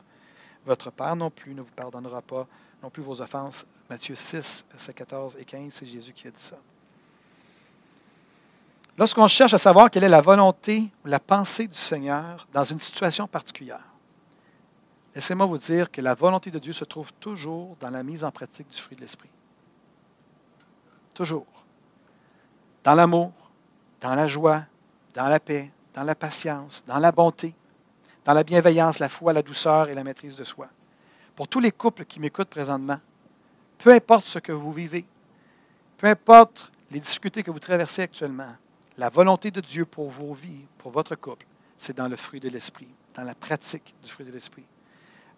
[0.64, 2.46] votre Père non plus ne vous pardonnera pas
[2.82, 3.66] non plus vos offenses.
[3.88, 6.56] Matthieu 6, versets 14 et 15, c'est Jésus qui a dit ça.
[8.96, 12.78] Lorsqu'on cherche à savoir quelle est la volonté ou la pensée du Seigneur dans une
[12.78, 13.84] situation particulière,
[15.14, 18.30] laissez-moi vous dire que la volonté de Dieu se trouve toujours dans la mise en
[18.30, 19.30] pratique du fruit de l'Esprit.
[21.14, 21.46] Toujours.
[22.84, 23.32] Dans l'amour,
[24.00, 24.64] dans la joie,
[25.14, 27.54] dans la paix, dans la patience, dans la bonté,
[28.24, 30.68] dans la bienveillance, la foi, la douceur et la maîtrise de soi.
[31.34, 33.00] Pour tous les couples qui m'écoutent présentement,
[33.78, 35.06] peu importe ce que vous vivez,
[35.96, 38.54] peu importe les difficultés que vous traversez actuellement,
[38.98, 41.46] la volonté de Dieu pour vos vies, pour votre couple,
[41.78, 44.64] c'est dans le fruit de l'esprit, dans la pratique du fruit de l'esprit.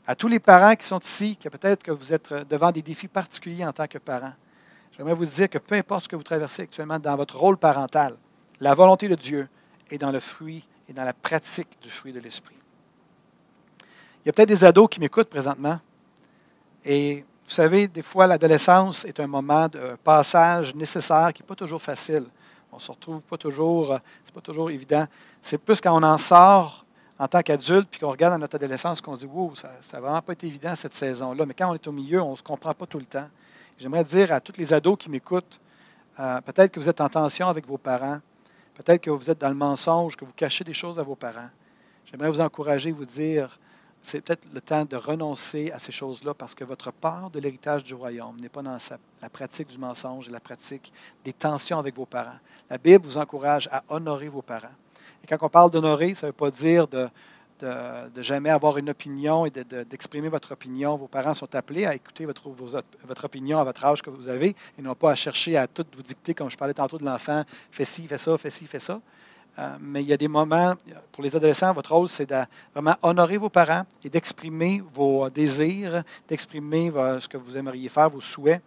[0.06, 3.06] À tous les parents qui sont ici, que peut-être que vous êtes devant des défis
[3.06, 4.32] particuliers en tant que parents,
[4.96, 8.16] j'aimerais vous dire que peu importe ce que vous traversez actuellement dans votre rôle parental,
[8.58, 9.48] la volonté de Dieu
[9.92, 12.56] et dans le fruit et dans la pratique du fruit de l'esprit.
[14.24, 15.78] Il y a peut-être des ados qui m'écoutent présentement.
[16.84, 21.54] Et vous savez, des fois, l'adolescence est un moment de passage nécessaire qui n'est pas
[21.54, 22.24] toujours facile.
[22.72, 25.06] On ne se retrouve pas toujours, c'est pas toujours évident.
[25.42, 26.86] C'est plus quand on en sort
[27.18, 30.00] en tant qu'adulte, puis qu'on regarde dans notre adolescence, qu'on se dit, wow, ça n'a
[30.00, 31.44] vraiment pas été évident cette saison-là.
[31.44, 33.28] Mais quand on est au milieu, on ne se comprend pas tout le temps.
[33.78, 35.60] J'aimerais dire à tous les ados qui m'écoutent,
[36.18, 38.18] euh, peut-être que vous êtes en tension avec vos parents,
[38.82, 41.48] peut-être que vous êtes dans le mensonge, que vous cachez des choses à vos parents.
[42.06, 43.58] J'aimerais vous encourager, vous dire,
[44.02, 47.84] c'est peut-être le temps de renoncer à ces choses-là parce que votre part de l'héritage
[47.84, 48.76] du royaume n'est pas dans
[49.22, 50.92] la pratique du mensonge et la pratique
[51.24, 52.38] des tensions avec vos parents.
[52.68, 54.74] La Bible vous encourage à honorer vos parents.
[55.22, 57.08] Et quand on parle d'honorer, ça ne veut pas dire de,
[57.62, 60.96] de, jamais avoir une opinion et d'exprimer votre opinion.
[60.96, 62.46] Vos parents sont appelés à écouter votre,
[63.24, 66.02] opinion à votre âge que vous avez et non pas à chercher à tout vous
[66.02, 69.00] dicter, comme je parlais tantôt de l'enfant, fais ci, fais ça, fais ci, fais ça.
[69.58, 70.74] Euh, mais il y a des moments,
[71.10, 72.42] pour les adolescents, votre rôle, c'est de
[72.74, 78.20] vraiment honorer vos parents et d'exprimer vos désirs, d'exprimer ce que vous aimeriez faire, vos
[78.20, 78.62] souhaits,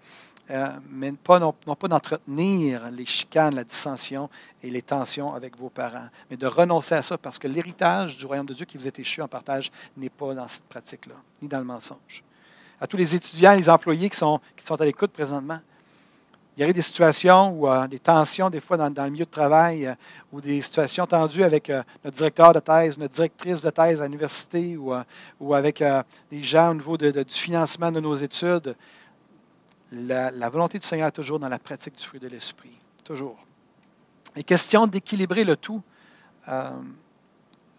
[0.52, 4.30] euh, mais pas, non, pas d'entretenir les chicanes, la dissension
[4.62, 8.28] et les tensions avec vos parents, mais de renoncer à ça parce que l'héritage du
[8.28, 11.48] royaume de Dieu qui vous est échu en partage n'est pas dans cette pratique-là, ni
[11.48, 12.24] dans le mensonge.
[12.80, 15.60] À tous les étudiants, les employés qui sont, qui sont à l'écoute présentement,
[16.58, 19.30] il y a des situations où euh, des tensions, des fois, dans, le milieu de
[19.30, 19.96] travail, euh,
[20.32, 21.70] ou des situations tendues avec
[22.04, 24.94] notre directeur de thèse, notre directrice de thèse à l'université, ou,
[25.40, 25.84] ou avec
[26.32, 28.76] des gens au niveau du financement de nos études.
[29.92, 32.78] La, volonté du Seigneur est toujours dans la pratique du fruit de l'Esprit.
[33.04, 33.46] Toujours.
[34.36, 35.82] Et question d'équilibrer le tout,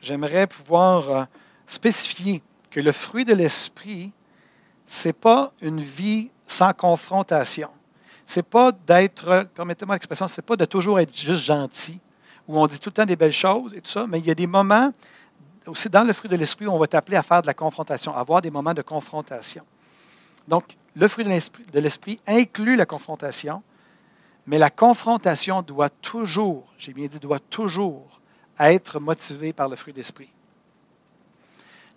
[0.01, 1.27] j'aimerais pouvoir
[1.66, 4.12] spécifier que le fruit de l'Esprit,
[4.87, 7.71] ce n'est pas une vie sans confrontation
[8.27, 12.01] c'est pas d'être, permettez-moi l'expression, c'est pas de toujours être juste gentil,
[12.49, 14.31] où on dit tout le temps des belles choses et tout ça, mais il y
[14.31, 14.92] a des moments,
[15.66, 18.14] aussi dans le fruit de l'esprit, où on va t'appeler à faire de la confrontation,
[18.14, 19.64] à avoir des moments de confrontation.
[20.47, 23.62] Donc, le fruit de l'esprit inclut la confrontation,
[24.46, 28.20] mais la confrontation doit toujours, j'ai bien dit, doit toujours
[28.59, 30.30] être motivée par le fruit de l'esprit.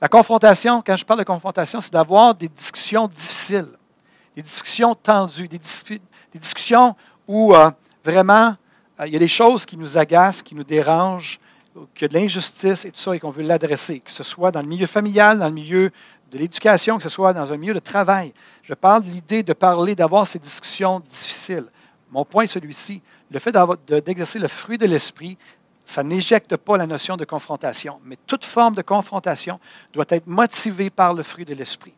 [0.01, 3.69] La confrontation, quand je parle de confrontation, c'est d'avoir des discussions difficiles,
[4.35, 5.59] des discussions tendues, des,
[6.33, 7.71] discussions où euh,
[8.03, 8.55] vraiment
[8.99, 11.39] euh, il y a des choses qui nous agacent, qui nous dérangent,
[11.93, 14.51] qu'il y a de l'injustice et tout ça et qu'on veut l'adresser, que ce soit
[14.51, 15.91] dans le milieu familial, dans le milieu
[16.32, 18.34] de l'éducation, que ce soit dans un milieu de travail.
[18.63, 21.65] Je parle de l'idée de parler, d'avoir ces discussions difficiles.
[22.12, 23.02] Mon point est celui-ci.
[23.32, 23.56] Le fait
[23.88, 25.38] d'exercer le fruit de l'esprit,
[25.86, 29.60] ça n'éjecte pas la notion de confrontation, mais toute forme de confrontation
[29.92, 31.94] doit être motivée par le fruit de l'esprit.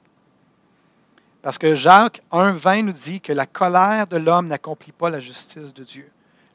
[1.41, 5.73] Parce que Jacques 1.20 nous dit que la colère de l'homme n'accomplit pas la justice
[5.73, 6.09] de Dieu.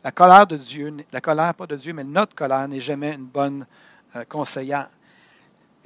[0.04, 3.26] La colère de Dieu, la colère pas de Dieu, mais notre colère n'est jamais une
[3.26, 3.66] bonne
[4.14, 4.88] euh, conseillère.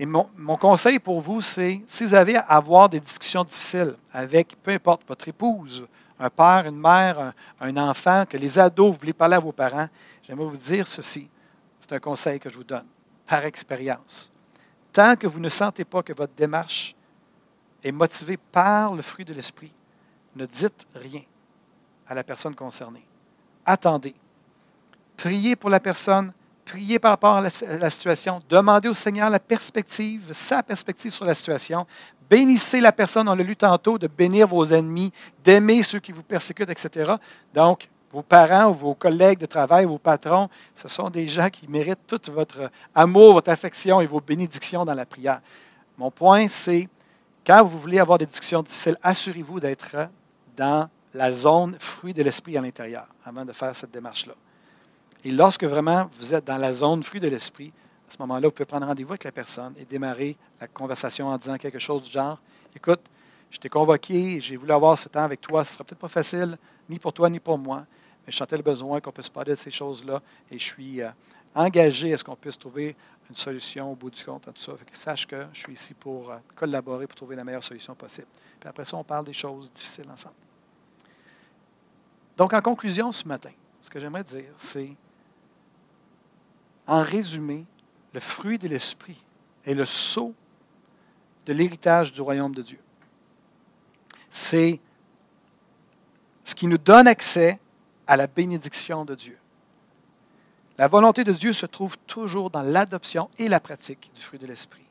[0.01, 0.25] Et mon,
[0.57, 5.03] conseil pour vous, c'est si vous avez à avoir des discussions difficiles avec, peu importe,
[5.07, 5.87] votre épouse,
[6.19, 9.91] un père, une mère, un, enfant, que les ados, vous voulez parler à vos parents,
[10.23, 11.29] j'aimerais vous dire ceci.
[11.79, 12.87] C'est un conseil que je vous donne
[13.27, 14.33] par expérience.
[14.91, 16.95] Tant que vous ne sentez pas que votre démarche
[17.85, 19.75] est motivé par le fruit de l'esprit,
[20.35, 21.25] ne dites rien
[22.09, 23.05] à la personne concernée.
[23.67, 24.15] Attendez.
[25.19, 26.33] Priez pour la personne,
[26.71, 31.35] priez par rapport à la, situation, demandez au Seigneur la perspective, sa perspective sur la
[31.35, 31.87] situation.
[32.29, 36.23] Bénissez la personne, on l'a lu tantôt, de bénir vos ennemis, d'aimer ceux qui vous
[36.23, 37.15] persécutent, etc.
[37.53, 41.67] Donc, vos parents ou vos collègues de travail, vos patrons, ce sont des gens qui
[41.69, 45.41] méritent tout votre amour, votre affection et vos bénédictions dans la prière.
[45.99, 46.89] Mon point, c'est
[47.45, 49.97] quand vous voulez avoir des discussions difficiles, assurez-vous d'être
[50.57, 54.35] dans la zone fruit de l'esprit à l'intérieur avant de faire cette démarche-là.
[55.25, 57.73] Et lorsque vraiment vous êtes dans la zone fruit de l'esprit,
[58.09, 61.39] à ce moment-là, vous pouvez prendre rendez-vous avec la personne et démarrer la conversation en
[61.39, 62.41] disant quelque chose du genre
[62.75, 63.01] Écoute,
[63.51, 66.09] je t'ai convoqué, j'ai voulu avoir ce temps avec toi, ce ne sera peut-être pas
[66.09, 66.57] facile,
[66.89, 67.85] ni pour toi, ni pour moi,
[68.25, 71.11] mais je sentais le besoin qu'on puisse parler de ces choses-là et je suis euh,
[71.55, 72.97] engagé à ce qu'on puisse trouver
[73.29, 74.73] une solution au bout du compte, tout ça.
[74.93, 78.29] sache que je suis ici pour euh, collaborer, pour trouver la meilleure solution possible.
[78.59, 80.35] Puis après ça, on parle des choses difficiles ensemble.
[82.37, 84.91] Donc, en conclusion, ce matin, ce que j'aimerais dire, c'est,
[86.87, 87.67] en résumé,
[88.13, 89.23] le fruit de l'esprit
[89.65, 90.35] est le sceau
[91.47, 92.81] de l'héritage du royaume de Dieu.
[94.31, 94.81] C'est
[96.45, 97.61] ce qui nous donne accès
[98.07, 99.39] à la bénédiction de Dieu.
[100.79, 104.47] La volonté de Dieu se trouve toujours dans l'adoption et la pratique du fruit de
[104.47, 104.85] l'Esprit.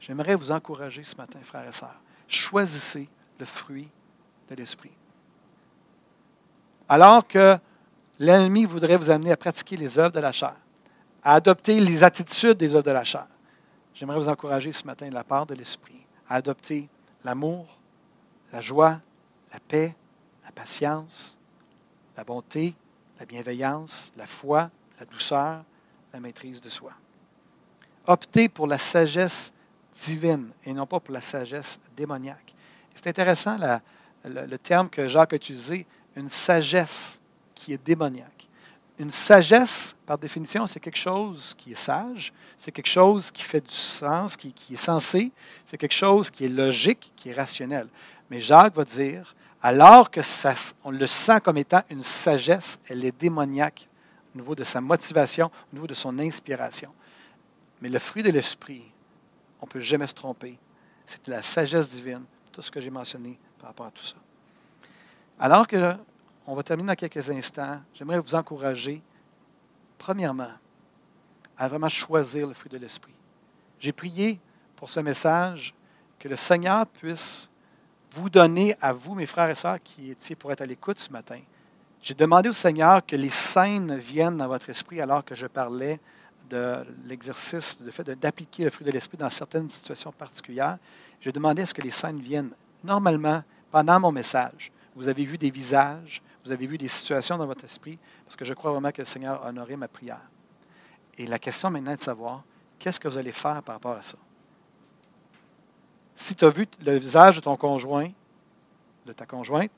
[0.00, 2.00] J'aimerais vous encourager ce matin, frères et sœurs.
[2.28, 3.88] Choisissez le fruit
[4.48, 4.92] de l'Esprit.
[6.88, 7.58] Alors que
[8.18, 10.56] l'ennemi voudrait vous amener à pratiquer les œuvres de la chair,
[11.22, 13.26] à adopter les attitudes des œuvres de la chair.
[13.94, 16.88] J'aimerais vous encourager ce matin de la part de l'Esprit à adopter
[17.24, 17.78] l'amour,
[18.52, 19.00] la joie,
[19.52, 19.94] la paix,
[20.44, 21.38] la patience,
[22.16, 22.74] la bonté,
[23.20, 25.64] la bienveillance, la foi, la douceur,
[26.12, 26.92] la maîtrise de soi.
[28.06, 29.52] Optez pour la sagesse
[30.02, 32.54] divine et non pas pour la sagesse démoniaque.
[32.94, 33.58] C'est intéressant
[34.24, 37.20] le, terme que Jacques a utilisé, une sagesse
[37.54, 38.41] qui est démoniaque.
[39.02, 43.60] Une sagesse, par définition, c'est quelque chose qui est sage, c'est quelque chose qui fait
[43.60, 45.32] du sens, qui, est sensé,
[45.66, 47.88] c'est quelque chose qui est logique, qui est rationnel.
[48.30, 53.04] Mais Jacques va dire, alors que ça, on le sent comme étant une sagesse, elle
[53.04, 53.88] est démoniaque
[54.32, 56.94] au niveau de sa motivation, au niveau de son inspiration.
[57.80, 58.84] Mais le fruit de l'esprit,
[59.60, 60.56] on ne peut jamais se tromper.
[61.06, 64.14] C'est la sagesse divine, tout ce que j'ai mentionné par rapport à tout ça.
[65.40, 65.96] Alors que
[66.46, 69.02] on va terminer dans quelques instants, j'aimerais vous encourager,
[69.98, 70.50] premièrement,
[71.56, 73.14] à vraiment choisir le fruit de l'esprit.
[73.78, 74.40] J'ai prié
[74.76, 75.74] pour ce message
[76.18, 77.48] que le Seigneur puisse
[78.12, 81.10] vous donner à vous, mes frères et sœurs qui étiez pour être à l'écoute ce
[81.10, 81.40] matin.
[82.02, 86.00] J'ai demandé au Seigneur que les scènes viennent dans votre esprit alors que je parlais
[86.50, 90.78] de l'exercice, de fait d'appliquer le fruit de l'esprit dans certaines situations particulières.
[91.20, 92.50] J'ai demandé à ce que les scènes viennent.
[92.82, 97.46] Normalement, pendant mon message, vous avez vu des visages, vous avez vu des situations dans
[97.46, 100.20] votre esprit, parce que je crois vraiment que le Seigneur a honoré ma prière.
[101.18, 102.42] Et la question maintenant est de savoir,
[102.78, 104.18] qu'est-ce que vous allez faire par rapport à ça?
[106.14, 108.10] Si tu as vu le visage de ton conjoint,
[109.06, 109.70] de ta conjointe,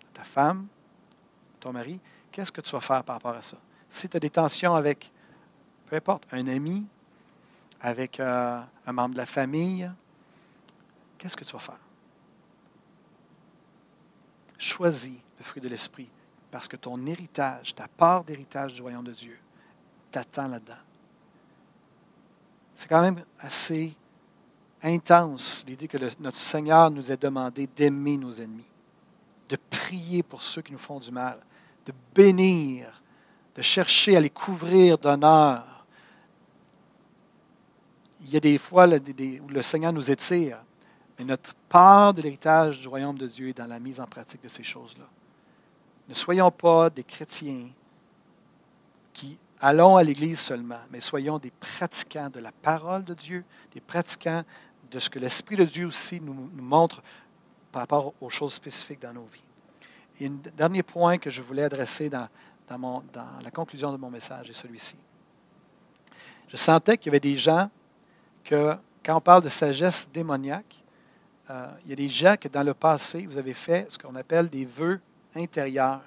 [0.00, 0.66] de ta femme,
[1.54, 3.56] de ton mari, qu'est-ce que tu vas faire par rapport à ça?
[3.88, 5.10] Si tu as des tensions avec,
[5.86, 6.86] peu importe, un ami,
[7.80, 9.90] avec euh, un membre de la famille,
[11.18, 11.78] qu'est-ce que tu vas faire?
[14.58, 16.08] Choisis fruit de l'esprit
[16.52, 19.38] parce que ton héritage, ta part d'héritage du royaume de Dieu,
[20.10, 20.74] t'attend là-dedans.
[22.74, 23.94] C'est quand même assez
[24.82, 28.66] intense l'idée que notre Seigneur nous ait demandé d'aimer nos ennemis,
[29.48, 31.38] de prier pour ceux qui nous font du mal,
[31.86, 33.02] de bénir,
[33.54, 35.86] de chercher à les couvrir d'honneur.
[38.20, 40.58] Il y a des fois où le Seigneur nous étire,
[41.18, 44.42] mais notre part de l'héritage du royaume de Dieu est dans la mise en pratique
[44.42, 45.06] de ces choses-là.
[46.08, 47.68] Ne soyons pas des chrétiens
[49.12, 53.80] qui allons à l'Église seulement, mais soyons des pratiquants de la parole de Dieu, des
[53.80, 54.42] pratiquants
[54.90, 57.02] de ce que l'Esprit de Dieu aussi nous, montre
[57.70, 59.40] par rapport aux choses spécifiques dans nos vies.
[60.20, 62.28] Et un dernier point que je voulais adresser dans,
[62.68, 64.96] la conclusion de mon message est celui-ci.
[66.48, 67.70] Je sentais qu'il y avait des gens
[68.44, 70.82] que, quand on parle de sagesse démoniaque,
[71.50, 74.14] euh, il y a des gens que dans le passé, vous avez fait ce qu'on
[74.14, 75.00] appelle des vœux
[75.34, 76.02] intérieurs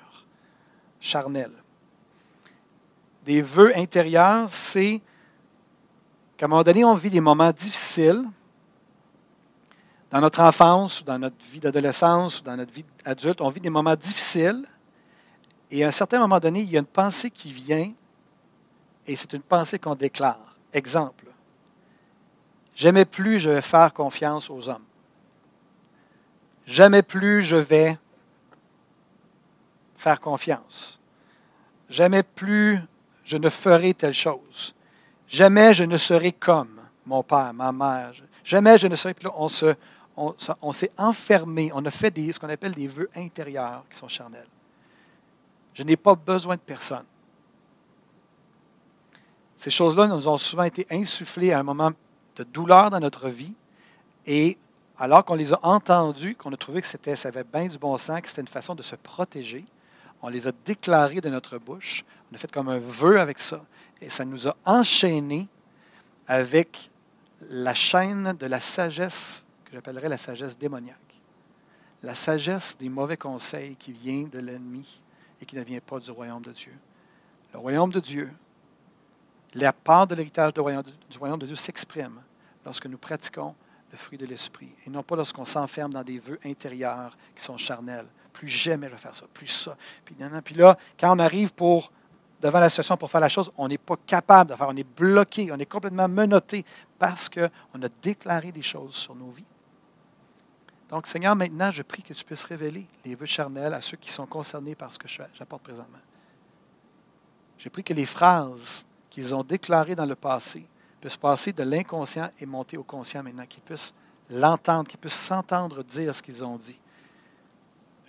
[1.00, 1.52] charnels.
[3.26, 5.02] Des vœux intérieurs, c'est
[6.38, 8.24] qu'à un moment donné, on vit des moments difficiles,
[10.12, 13.96] dans notre enfance, dans notre vie d'adolescence, dans notre vie adulte, on vit des moments
[13.96, 14.66] difficiles.
[15.72, 17.92] Et à un certain moment donné, il y a une pensée qui vient,
[19.08, 20.56] et c'est une pensée qu'on déclare.
[20.72, 21.26] Exemple.
[22.76, 24.84] Jamais plus je vais faire confiance aux hommes.
[26.66, 27.98] Jamais plus je vais
[30.06, 31.00] faire confiance.
[31.90, 32.80] Jamais plus
[33.24, 34.76] je ne ferai telle chose.
[35.28, 38.12] Jamais je ne serai comme mon père, ma mère.
[38.44, 39.30] Jamais je ne serai plus.
[39.36, 39.74] On se,
[40.16, 44.08] on, s'est enfermé, on a fait des, ce qu'on appelle des vœux intérieurs qui sont
[44.08, 44.48] charnels.
[45.74, 47.06] Je n'ai pas besoin de personne.
[49.58, 51.92] Ces choses-là nous ont souvent été insufflées à un moment
[52.36, 53.56] de douleur dans notre vie
[54.28, 54.56] et
[55.00, 57.98] alors qu'on les a entendues, qu'on a trouvé que c'était, ça avait bien du bon
[57.98, 59.66] sens, que c'était une façon de se protéger,
[60.22, 63.64] on les a déclarées de notre bouche, on a fait comme un vœu avec ça,
[64.02, 65.48] et ça nous a enchaînés
[66.28, 66.90] avec
[67.50, 71.22] la chaîne de la sagesse j'appellerais la sagesse démoniaque.
[72.02, 75.02] La sagesse des mauvais conseils qui vient de l'ennemi
[75.42, 76.74] et qui ne vient pas du royaume de Dieu.
[77.54, 78.32] Le royaume de Dieu,
[79.54, 82.22] la part de l'héritage du royaume de Dieu s'exprime
[82.64, 83.56] lorsque nous pratiquons
[83.92, 87.58] le fruit de l'esprit et non pas lorsqu'on s'enferme dans des vœux intérieurs qui sont
[87.58, 88.08] charnels.
[88.36, 89.78] Plus jamais je vais faire ça, plus ça.
[90.04, 91.90] Puis, là, quand on arrive pour
[92.42, 94.84] devant la situation pour faire la chose, on n'est pas capable de faire, on est
[94.84, 96.66] bloqué, on est complètement menotté
[97.00, 99.46] parce qu'on a déclaré des choses sur nos vies.
[100.90, 104.12] Donc, Seigneur, maintenant, je prie que tu puisses révéler les vœux charnels à ceux qui
[104.12, 105.98] sont concernés par ce que j'apporte présentement.
[107.58, 110.68] J'ai prie que les phrases qu'ils ont déclarées dans le passé
[111.00, 113.94] puissent passer de l'inconscient et monter au conscient maintenant, qu'ils puissent
[114.30, 116.78] l'entendre, qu'ils puissent s'entendre dire ce qu'ils ont dit.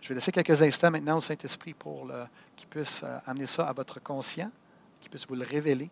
[0.06, 2.08] Je vais laisser quelques instants maintenant au Saint-Esprit pour
[2.54, 4.52] qu'il puisse euh, amener ça à votre conscient,
[5.00, 5.90] qu'il puisse vous le révéler.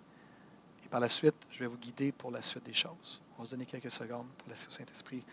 [0.84, 3.20] Et par la suite, je vais vous guider pour la suite des choses.
[3.36, 5.24] On va se donner quelques secondes pour laisser au Saint-Esprit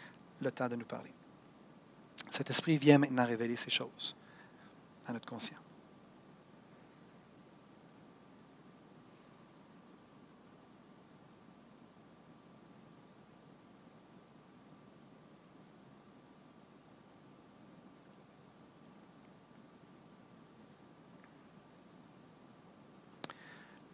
[0.42, 1.14] le temps de nous parler.
[2.32, 4.16] Saint-Esprit vient maintenant révéler ces choses
[5.08, 5.60] à notre conscience.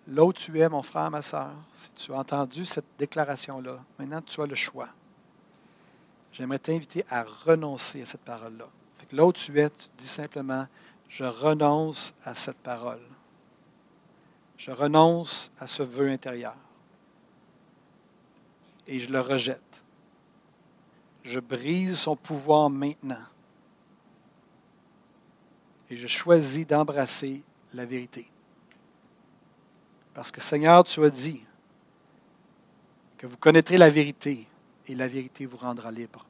[0.10, 4.41] Où tu es, mon frère, ma soeur, si tu as entendu cette déclaration-là, maintenant tu
[4.41, 4.88] as le choix.
[6.32, 8.68] J'aimerais t'inviter à renoncer à cette parole-là.
[9.12, 10.68] Là où tu es, tu dis simplement,
[11.10, 13.01] je renonce à cette parole.
[14.58, 16.55] Je renonce à ce vœu intérieur.
[18.86, 19.84] Et je le rejette.
[21.24, 23.24] Je brise son pouvoir maintenant.
[25.89, 27.43] Et je choisis d'embrasser
[27.74, 28.30] la vérité.
[30.18, 31.43] Parce que Seigneur, tu as dit
[33.20, 34.47] que vous connaîtrez la vérité
[34.88, 36.26] et la vérité vous rendra libre.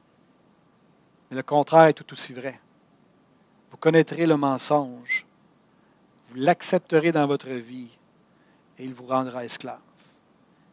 [1.29, 2.59] Mais le contraire est tout aussi vrai.
[3.71, 5.25] Vous connaîtrez le mensonge,
[6.25, 7.97] vous l'accepterez dans votre vie
[8.77, 9.79] et il vous rendra esclave.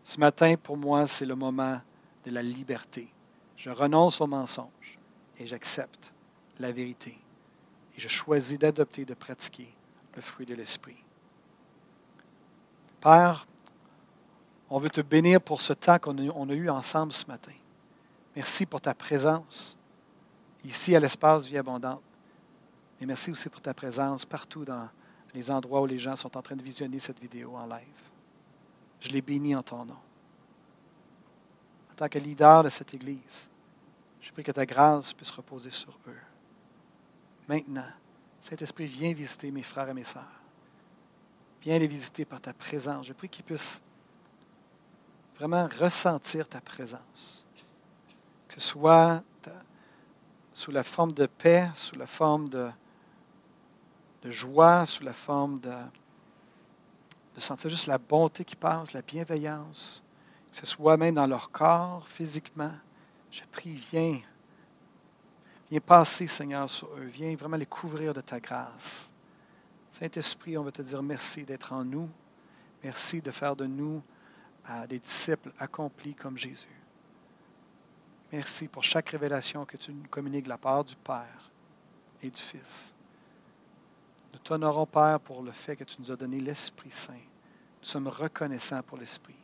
[0.05, 1.81] Ce matin, pour moi, c'est le moment
[2.25, 3.07] de la liberté.
[3.57, 4.99] Je renonce au mensonge
[5.39, 6.13] et j'accepte
[6.59, 7.17] la vérité.
[7.97, 9.73] Et je choisis d'adopter, de pratiquer
[10.17, 11.04] le fruit de l'Esprit.
[13.05, 13.47] Père,
[14.71, 17.53] on veut te bénir pour ce temps qu'on a, eu ensemble ce matin.
[18.35, 19.77] Merci pour ta présence
[20.65, 22.01] ici à l'espace Vie Abondante.
[22.99, 24.89] Et merci aussi pour ta présence partout dans
[25.35, 28.09] les endroits où les gens sont en train de visionner cette vidéo en live.
[29.01, 29.99] Je les bénis en ton nom.
[31.93, 33.51] En tant que leader de cette Église,
[34.23, 36.23] je prie que ta grâce puisse reposer sur eux.
[37.47, 37.85] Maintenant,
[38.41, 40.44] Saint-Esprit, viens visiter mes frères et mes sœurs.
[41.65, 43.07] Viens les visiter par ta présence.
[43.07, 43.81] Je prie qu'ils puissent
[45.37, 47.47] vraiment ressentir ta présence.
[48.49, 49.23] Que ce soit
[50.53, 52.71] sous la forme de paix, sous la forme de,
[54.25, 55.75] joie, sous la forme de,
[57.35, 60.03] de sentir juste la bonté qui passe, la bienveillance,
[60.53, 62.73] que ce soit même dans leur corps, physiquement.
[63.31, 64.21] Je prie, viens,
[65.71, 67.05] viens passer, Seigneur, sur eux.
[67.05, 69.11] Viens vraiment les couvrir de ta grâce.
[69.95, 72.11] Saint-Esprit, on veut te dire merci d'être en nous.
[72.83, 74.03] Merci de faire de nous
[74.69, 76.67] euh, des disciples accomplis comme Jésus.
[78.33, 81.53] Merci pour chaque révélation que tu nous communiques de la part du Père
[82.21, 82.93] et du Fils.
[84.33, 87.13] Nous t'honorons, Père, pour le fait que tu nous as donné l'Esprit Saint.
[87.13, 89.37] Nous sommes reconnaissants pour l'Esprit.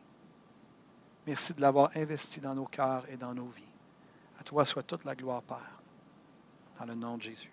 [1.28, 3.62] Merci de l'avoir investi dans nos cœurs et dans nos vies.
[4.40, 5.80] À toi soit toute la gloire, Père.
[6.80, 7.52] Dans le nom de Jésus.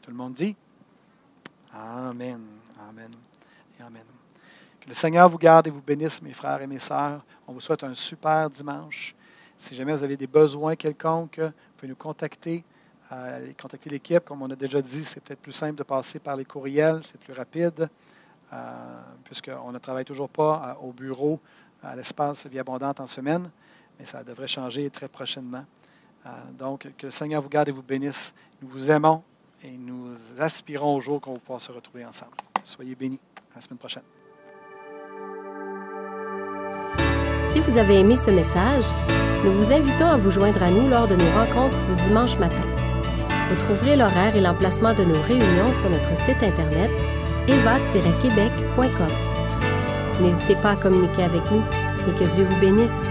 [0.00, 0.54] Tout le monde dit
[1.72, 2.40] Amen.
[2.88, 3.10] Amen.
[3.80, 4.02] Amen.
[4.80, 7.24] Que le Seigneur vous garde et vous bénisse, mes frères et mes sœurs.
[7.46, 9.14] On vous souhaite un super dimanche.
[9.56, 12.64] Si jamais vous avez des besoins quelconques, vous pouvez nous contacter.
[13.10, 16.36] Euh, contacter l'équipe, comme on a déjà dit, c'est peut-être plus simple de passer par
[16.36, 17.88] les courriels, c'est plus rapide,
[18.52, 21.40] euh, puisqu'on ne travaille toujours pas euh, au bureau,
[21.82, 23.50] à l'espace Vie Abondante en semaine,
[23.98, 25.64] mais ça devrait changer très prochainement.
[26.58, 28.34] donc, que le Seigneur vous garde et vous bénisse.
[28.60, 29.22] Nous vous aimons
[29.62, 32.32] et nous aspirons au jour qu'on va pouvoir se retrouver ensemble.
[32.62, 33.20] Soyez bénis.
[33.52, 34.02] À la semaine prochaine.
[37.50, 38.84] Si vous avez aimé ce message,
[39.44, 42.62] nous vous invitons à vous joindre à nous lors de nos rencontres du dimanche matin.
[43.48, 46.90] Vous trouverez l'horaire et l'emplacement de nos réunions sur notre site internet
[47.48, 49.08] eva-québec.com.
[50.20, 51.62] N'hésitez pas à communiquer avec nous
[52.08, 53.06] et que Dieu vous bénisse.